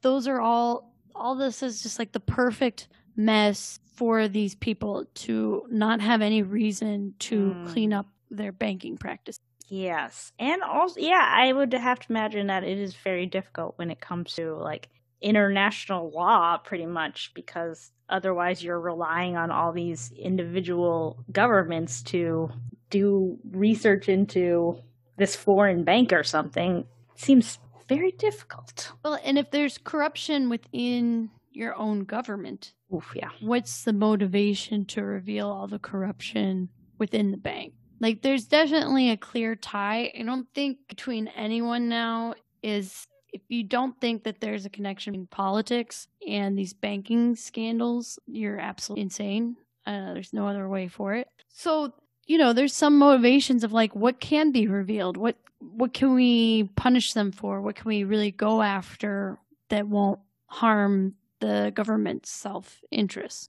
[0.02, 5.66] those are all all this is just like the perfect mess for these people to
[5.70, 7.66] not have any reason to Mm.
[7.72, 9.38] clean up their banking practice.
[9.68, 10.32] Yes.
[10.38, 14.00] And also, yeah, I would have to imagine that it is very difficult when it
[14.00, 14.88] comes to like
[15.20, 22.48] international law, pretty much, because otherwise you're relying on all these individual governments to
[22.90, 24.80] do research into
[25.16, 26.86] this foreign bank or something.
[27.16, 28.92] seems very difficult.
[29.04, 33.30] Well, and if there's corruption within your own government, Oof, yeah.
[33.40, 37.74] what's the motivation to reveal all the corruption within the bank?
[38.00, 40.12] Like, there's definitely a clear tie.
[40.18, 45.12] I don't think between anyone now is if you don't think that there's a connection
[45.12, 49.56] between politics and these banking scandals, you're absolutely insane.
[49.86, 51.28] Uh, there's no other way for it.
[51.48, 51.92] So,
[52.26, 56.70] you know, there's some motivations of like what can be revealed, what what can we
[56.76, 59.38] punish them for, what can we really go after
[59.70, 63.48] that won't harm the government's self interest.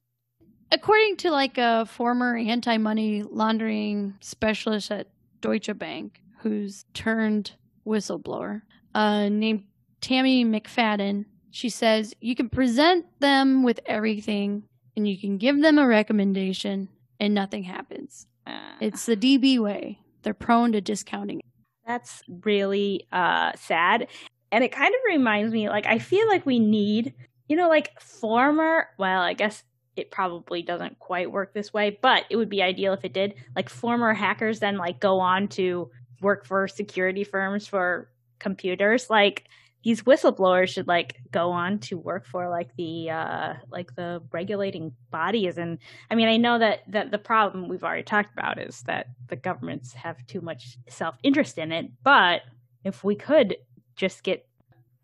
[0.72, 5.08] According to like a former anti money laundering specialist at
[5.42, 7.52] Deutsche Bank, who's turned
[7.86, 8.62] whistleblower,
[8.94, 9.64] uh, named
[10.02, 14.64] Tammy McFadden, she says you can present them with everything
[14.96, 18.28] and you can give them a recommendation and nothing happens.
[18.46, 20.00] Uh, It's the DB way.
[20.22, 21.42] They're prone to discounting.
[21.88, 24.08] That's really uh sad.
[24.52, 27.14] And it kind of reminds me like I feel like we need,
[27.50, 29.64] you know, like former, well, I guess
[29.98, 33.34] it probably doesn't quite work this way, but it would be ideal if it did.
[33.56, 35.92] Like former hackers then like go on to
[36.22, 39.10] work for security firms for computers.
[39.10, 39.50] Like
[39.84, 44.94] these whistleblowers should like go on to work for like the uh like the regulating
[45.10, 45.78] bodies and
[46.12, 49.38] I mean I know that that the problem we've already talked about is that the
[49.38, 52.42] governments have too much self-interest in it but
[52.84, 53.56] if we could
[53.96, 54.46] just get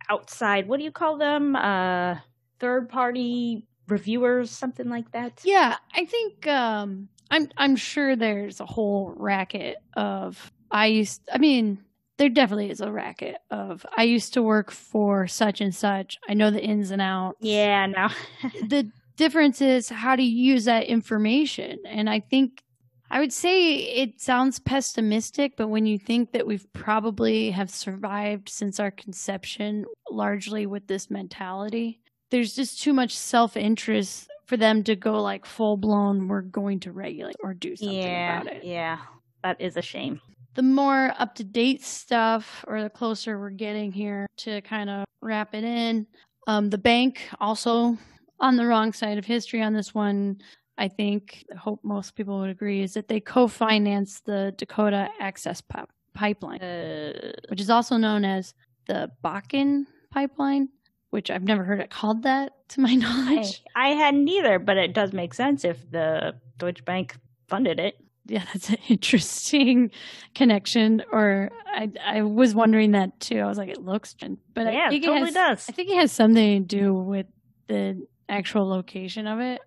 [0.10, 2.18] outside what do you call them uh
[2.60, 8.66] third party reviewers something like that Yeah, I think um I'm I'm sure there's a
[8.66, 11.84] whole racket of I used I mean
[12.18, 16.18] there definitely is a racket of I used to work for such and such.
[16.30, 17.38] I know the ins and outs.
[17.42, 18.08] yeah no
[18.68, 21.80] the difference is how to use that information.
[21.88, 22.64] And I think
[23.10, 28.50] I would say it sounds pessimistic, but when you think that we've probably have survived
[28.50, 32.02] since our conception largely with this mentality,
[32.32, 36.80] there's just too much self interest for them to go like full blown, we're going
[36.82, 39.00] to regulate or do something yeah about it yeah
[39.44, 40.22] that is a shame
[40.56, 45.06] the more up to date stuff or the closer we're getting here to kind of
[45.22, 46.08] wrap it in.
[46.48, 47.98] Um, the bank also
[48.40, 50.38] on the wrong side of history on this one.
[50.78, 55.10] I think, I hope most people would agree, is that they co financed the Dakota
[55.20, 58.54] Access Pip- Pipeline, uh, which is also known as
[58.88, 60.70] the Bakken Pipeline,
[61.16, 63.64] which I've never heard it called that to my I, knowledge.
[63.76, 67.16] I hadn't either but it does make sense if the Deutsche Bank
[67.48, 67.96] funded it
[68.28, 69.92] yeah, that's an interesting
[70.34, 71.04] connection.
[71.12, 73.40] Or I, I was wondering that too.
[73.40, 74.16] I was like, it looks,
[74.54, 76.94] but yeah I think it totally has, does I think it has something to do
[76.94, 77.28] with
[77.68, 79.62] the actual location of it.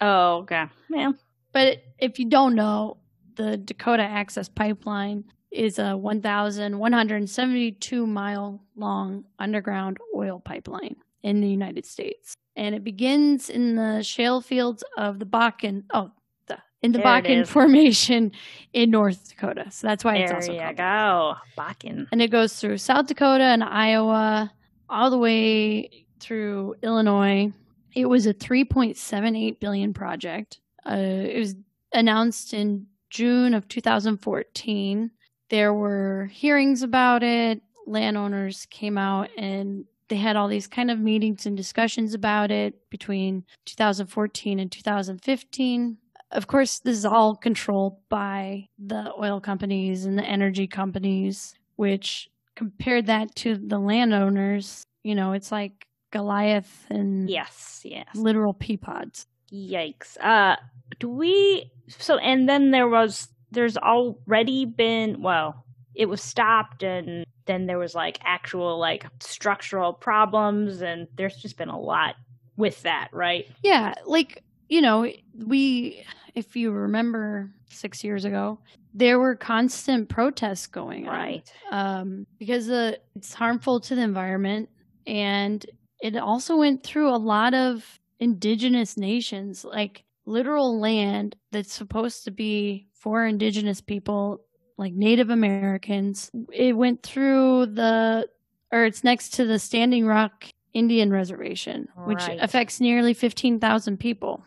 [0.00, 1.12] oh okay yeah
[1.52, 2.96] But if you don't know,
[3.36, 11.86] the Dakota Access Pipeline is a 1,172 mile long underground oil pipeline in the United
[11.86, 12.34] States.
[12.56, 15.84] And it begins in the shale fields of the Bakken.
[15.92, 16.10] Oh,
[16.46, 17.46] the, in the There Bakken.
[17.46, 18.32] Formation
[18.72, 19.70] in North Dakota.
[19.70, 23.06] So that's why it's there also you called go Bakken and it goes through South
[23.06, 24.52] Dakota and Iowa,
[24.88, 27.52] all the way through Illinois.
[27.94, 30.60] It was a 3.78 billion project.
[30.88, 31.56] Uh, it was
[31.92, 35.10] announced in June of 2014.
[35.50, 37.60] There were hearings about it.
[37.86, 42.88] Landowners came out and they had all these kind of meetings and discussions about it
[42.90, 45.98] between 2014 and 2015.
[46.32, 52.28] Of course, this is all controlled by the oil companies and the energy companies, which
[52.54, 58.76] compared that to the landowners, you know, it's like Goliath and yes yes literal pea
[58.76, 59.26] pods.
[59.52, 60.16] Yikes.
[60.20, 60.56] Uh
[60.98, 67.24] do we so and then there was there's already been well, it was stopped and
[67.46, 72.14] then there was like actual like structural problems and there's just been a lot
[72.56, 73.46] with that, right?
[73.62, 78.58] Yeah, like, you know, we, if you remember six years ago,
[78.94, 81.14] there were constant protests going on.
[81.14, 81.52] Right.
[81.70, 84.68] um, because uh, it's harmful to the environment
[85.06, 85.64] and
[86.00, 92.30] it also went through a lot of indigenous nations like literal land that's supposed to
[92.30, 94.40] be for indigenous people
[94.76, 98.28] like native americans it went through the
[98.72, 102.38] or it's next to the standing rock Indian Reservation, which Right.
[102.40, 104.44] affects nearly 15,000 people.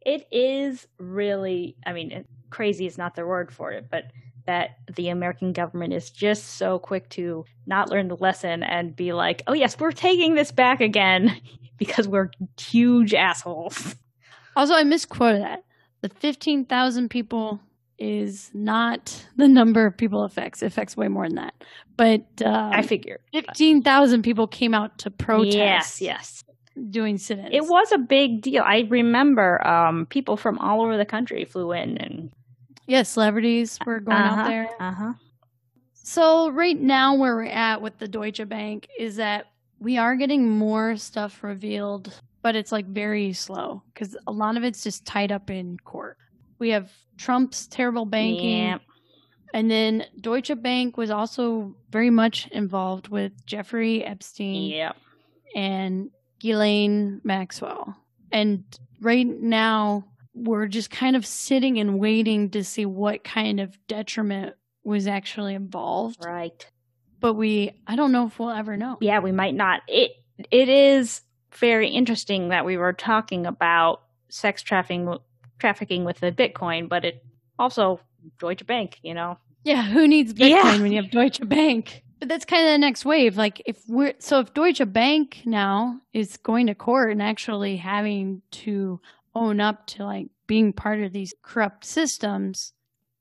[0.00, 4.04] It is really, I mean, it- crazy is not the word for it, but
[4.46, 9.12] that the American government is just so quick to not learn the lesson and be
[9.12, 11.38] like, oh, yes, we're taking this back again
[11.76, 13.94] because we're huge assholes.
[14.58, 15.64] Also, I misquoted that.
[16.02, 17.60] The 15,000 people
[17.98, 20.62] is not the number of people it affects.
[20.62, 21.54] It affects way more than that.
[21.96, 23.20] But um, I figure.
[23.32, 26.44] 15,000 people came out to protest Yes, yes.
[26.90, 27.50] doing sit ins.
[27.52, 28.62] It was a big deal.
[28.64, 32.30] I remember um, people from all over the country flew in and
[32.86, 34.68] Yeah, celebrities were going out Uh-huh, there.
[34.78, 35.12] Uh-huh.
[35.94, 39.46] So right now where we're at with the Deutsche Bank is that
[39.80, 44.64] we are getting more stuff revealed, but it's like very slow because a lot of
[44.64, 46.16] it's just tied up in court.
[46.58, 48.80] We have Trump's terrible banking, Yep.
[49.52, 54.96] and then Deutsche Bank was also very much involved with Jeffrey Epstein Yep.
[55.54, 56.08] and
[56.40, 57.94] Ghislaine Maxwell.
[58.32, 58.64] And
[59.02, 64.54] right now, we're just kind of sitting and waiting to see what kind of detriment
[64.84, 66.24] was actually involved.
[66.24, 66.66] Right.
[67.20, 68.96] But we, I don't know if we'll ever know.
[69.02, 69.82] Yeah, we might not.
[69.86, 70.12] It
[70.50, 71.20] it is
[71.54, 75.16] very interesting that we were talking about sex trafficking
[75.58, 77.24] trafficking with the Bitcoin, but it
[77.58, 78.00] also
[78.38, 79.38] Deutsche Bank, you know.
[79.64, 80.80] Yeah, who needs Bitcoin Yeah.
[80.80, 82.04] when you have Deutsche Bank?
[82.20, 83.36] But that's kind of the next wave.
[83.36, 88.42] Like if we're so if Deutsche Bank now is going to court and actually having
[88.52, 89.00] to
[89.34, 92.72] own up to like being part of these corrupt systems,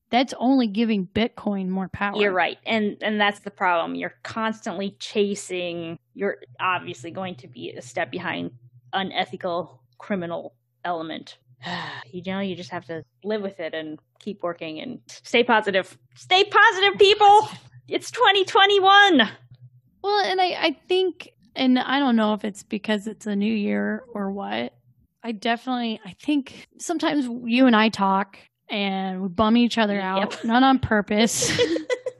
[0.09, 2.15] that's only giving Bitcoin more power.
[2.19, 2.57] You're right.
[2.65, 3.95] And and that's the problem.
[3.95, 8.51] You're constantly chasing you're obviously going to be a step behind
[8.91, 11.37] unethical criminal element.
[12.09, 15.97] You know, you just have to live with it and keep working and stay positive.
[16.15, 17.49] Stay positive, people.
[17.87, 19.29] It's 2021.
[20.01, 23.53] Well, and I, I think, and I don't know if it's because it's a new
[23.53, 24.73] year or what.
[25.21, 28.39] I definitely, I think sometimes you and I talk
[28.69, 30.43] and we bum each other out, Yep.
[30.45, 31.51] not on purpose,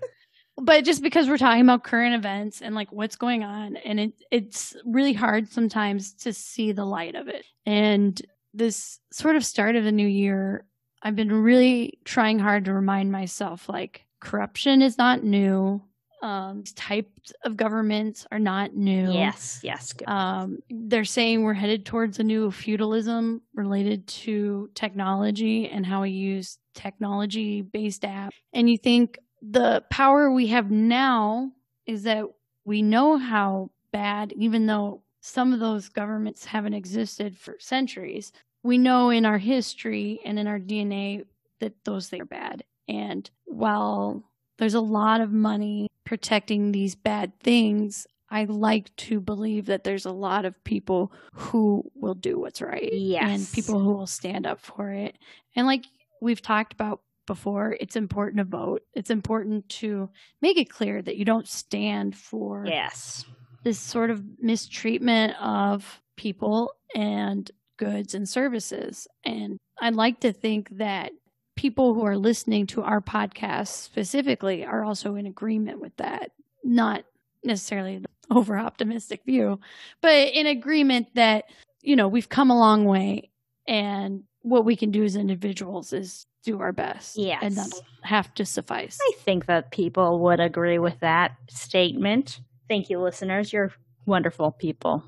[0.58, 3.76] but just because we're talking about current events and like what's going on.
[3.78, 7.46] And it, it's really hard sometimes to see the light of it.
[7.66, 8.20] And
[8.54, 10.66] this sort of start of the new year,
[11.04, 15.82] I've been really trying hard to remind myself like corruption is not new.
[16.22, 19.12] Um, these types of governments are not new.
[19.12, 19.94] Yes, yes.
[19.94, 20.08] Good.
[20.08, 26.10] Um, they're saying we're headed towards a new feudalism related to technology and how we
[26.10, 28.32] use technology based apps.
[28.54, 31.52] And you think the power we have now
[31.86, 32.26] is that
[32.66, 38.32] we know how bad, even though some of those governments haven't existed for centuries,
[38.64, 41.26] we know in our history and in our DNA
[41.60, 42.64] that those things are bad.
[42.88, 44.24] And while
[44.58, 50.06] there's a lot of money protecting these bad things, I like to believe that there's
[50.06, 52.94] a lot of people who will do what's right.
[52.94, 53.24] Yes.
[53.24, 55.18] And people who will stand up for it.
[55.54, 55.84] And like
[56.22, 58.84] we've talked about before, it's important to vote.
[58.94, 60.10] It's important to
[60.42, 63.26] make it clear that you don't stand for yes.
[63.66, 69.10] this sort of mistreatment of people and goods and services.
[69.26, 71.12] And I'd like to think that
[71.58, 76.32] people who are listening to our podcast specifically are also in agreement with that.
[76.64, 77.04] Not
[77.44, 79.60] necessarily the over optimistic view,
[80.02, 81.46] but in agreement that,
[81.82, 83.30] you know, we've come a long way
[83.68, 87.18] and what we can do as individuals is do our best.
[87.18, 87.40] Yes.
[87.42, 88.98] And that'll have to suffice.
[89.02, 92.40] I think that people would agree with that statement.
[92.70, 93.52] Thank you, listeners.
[93.52, 93.74] You're
[94.06, 95.04] wonderful people.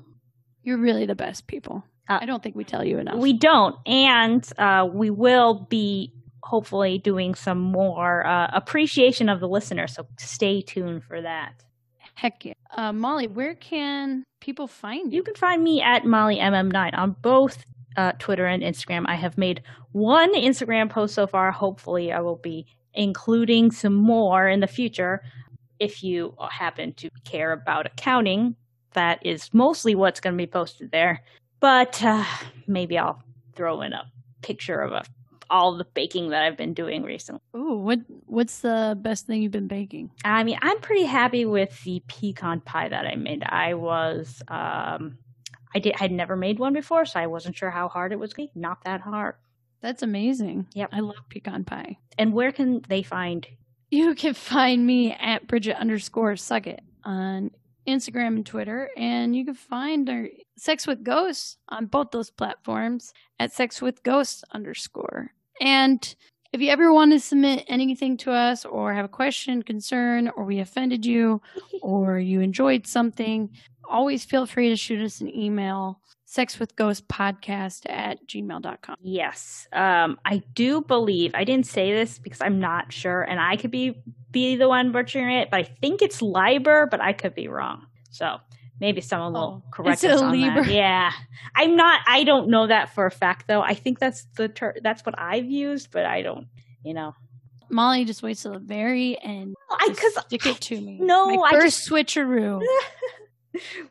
[0.62, 1.84] You're really the best people.
[2.08, 3.16] Uh, I don't think we tell you enough.
[3.16, 9.48] We don't, and uh, we will be hopefully doing some more uh, appreciation of the
[9.48, 9.86] listener.
[9.86, 11.64] So stay tuned for that.
[12.14, 12.54] Heck yeah.
[12.76, 15.16] Uh, Molly, where can people find you?
[15.16, 17.64] You can find me at MollyMM9 on both
[17.96, 19.04] uh, Twitter and Instagram.
[19.06, 19.62] I have made
[19.92, 21.50] one Instagram post so far.
[21.50, 25.22] Hopefully, I will be including some more in the future.
[25.78, 28.56] If you happen to care about accounting,
[28.92, 31.22] that is mostly what's going to be posted there.
[31.60, 32.24] But uh,
[32.66, 33.22] maybe I'll
[33.54, 34.04] throw in a
[34.42, 35.04] picture of a,
[35.50, 37.40] all the baking that I've been doing recently.
[37.56, 40.10] Ooh, what what's the best thing you've been baking?
[40.24, 43.42] I mean, I'm pretty happy with the pecan pie that I made.
[43.44, 45.18] I was, um,
[45.74, 48.32] I did, I'd never made one before, so I wasn't sure how hard it was.
[48.32, 48.48] going.
[48.54, 49.34] Not that hard.
[49.82, 50.66] That's amazing.
[50.74, 50.90] Yep.
[50.92, 51.98] I love pecan pie.
[52.18, 53.46] And where can they find?
[53.90, 57.50] You can find me at Bridget underscore Suckett on
[57.88, 63.12] Instagram and Twitter, and you can find our Sex with Ghosts on both those platforms
[63.38, 65.32] at Sex with Ghosts underscore.
[65.60, 66.14] And
[66.52, 70.44] if you ever want to submit anything to us, or have a question, concern, or
[70.44, 71.40] we offended you,
[71.82, 73.50] or you enjoyed something,
[73.88, 79.66] always feel free to shoot us an email sex with ghost podcast at gmail.com yes.
[79.72, 83.72] Um i do believe i didn't say this because i'm not sure and i could
[83.72, 84.00] be
[84.30, 87.84] be the one butchering it but i think it's liber but i could be wrong.
[88.10, 88.38] So
[88.80, 90.64] maybe someone will Oh, correct us on Libra?
[90.64, 90.72] that.
[90.72, 91.12] yeah.
[91.54, 93.60] I'm not i don't know that for a fact though.
[93.62, 96.46] I think that's the ter- that's what i've used but i don't
[96.82, 97.14] you know.
[97.68, 100.98] Molly just waits till the very end i to because stick it to me.
[101.00, 102.60] No, My I first switcheroo.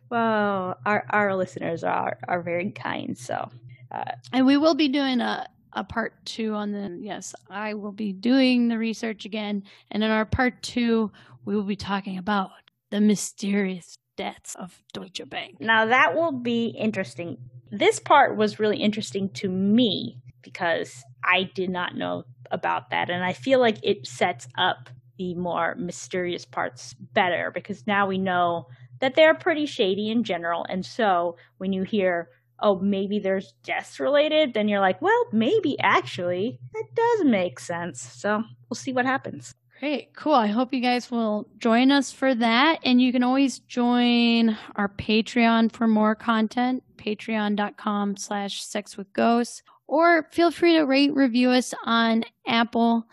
[0.09, 3.49] Well our our listeners are are very kind so
[3.91, 7.91] uh, and we will be doing a a part two on the yes i will
[7.91, 9.63] be doing the research again.
[9.91, 11.11] And in our part two
[11.45, 12.51] we will be talking about
[12.89, 17.37] the mysterious deaths of deutsche bank Now that will be interesting.
[17.71, 23.09] This part was really interesting to me because I did not know about that.
[23.09, 28.17] And I feel like it sets up the more mysterious parts better because now we
[28.17, 28.67] know
[28.99, 30.65] that they're pretty shady in general.
[30.67, 35.79] And so when you hear, oh, maybe there's deaths related, then you're like, well, maybe
[35.79, 38.01] actually that does make sense.
[38.01, 39.55] So we'll see what happens.
[39.79, 40.33] Great, cool.
[40.33, 42.79] I hope you guys will join us for that.
[42.83, 49.63] And you can always join our Patreon for more content, patreon.com slash sex with ghosts.
[49.87, 53.05] Or feel free to rate, review us on Apple.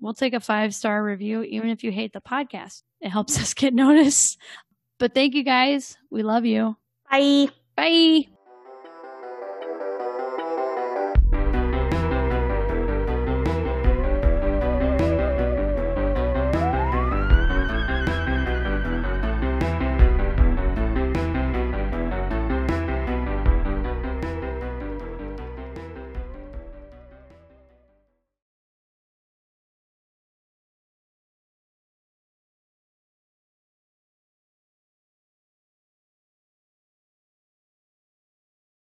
[0.00, 2.82] We'll take a five star review, even if you hate the podcast.
[3.00, 4.38] It helps us get noticed.
[4.98, 5.96] But thank you guys.
[6.10, 6.76] We love you.
[7.08, 7.48] Bye.
[7.76, 8.26] Bye.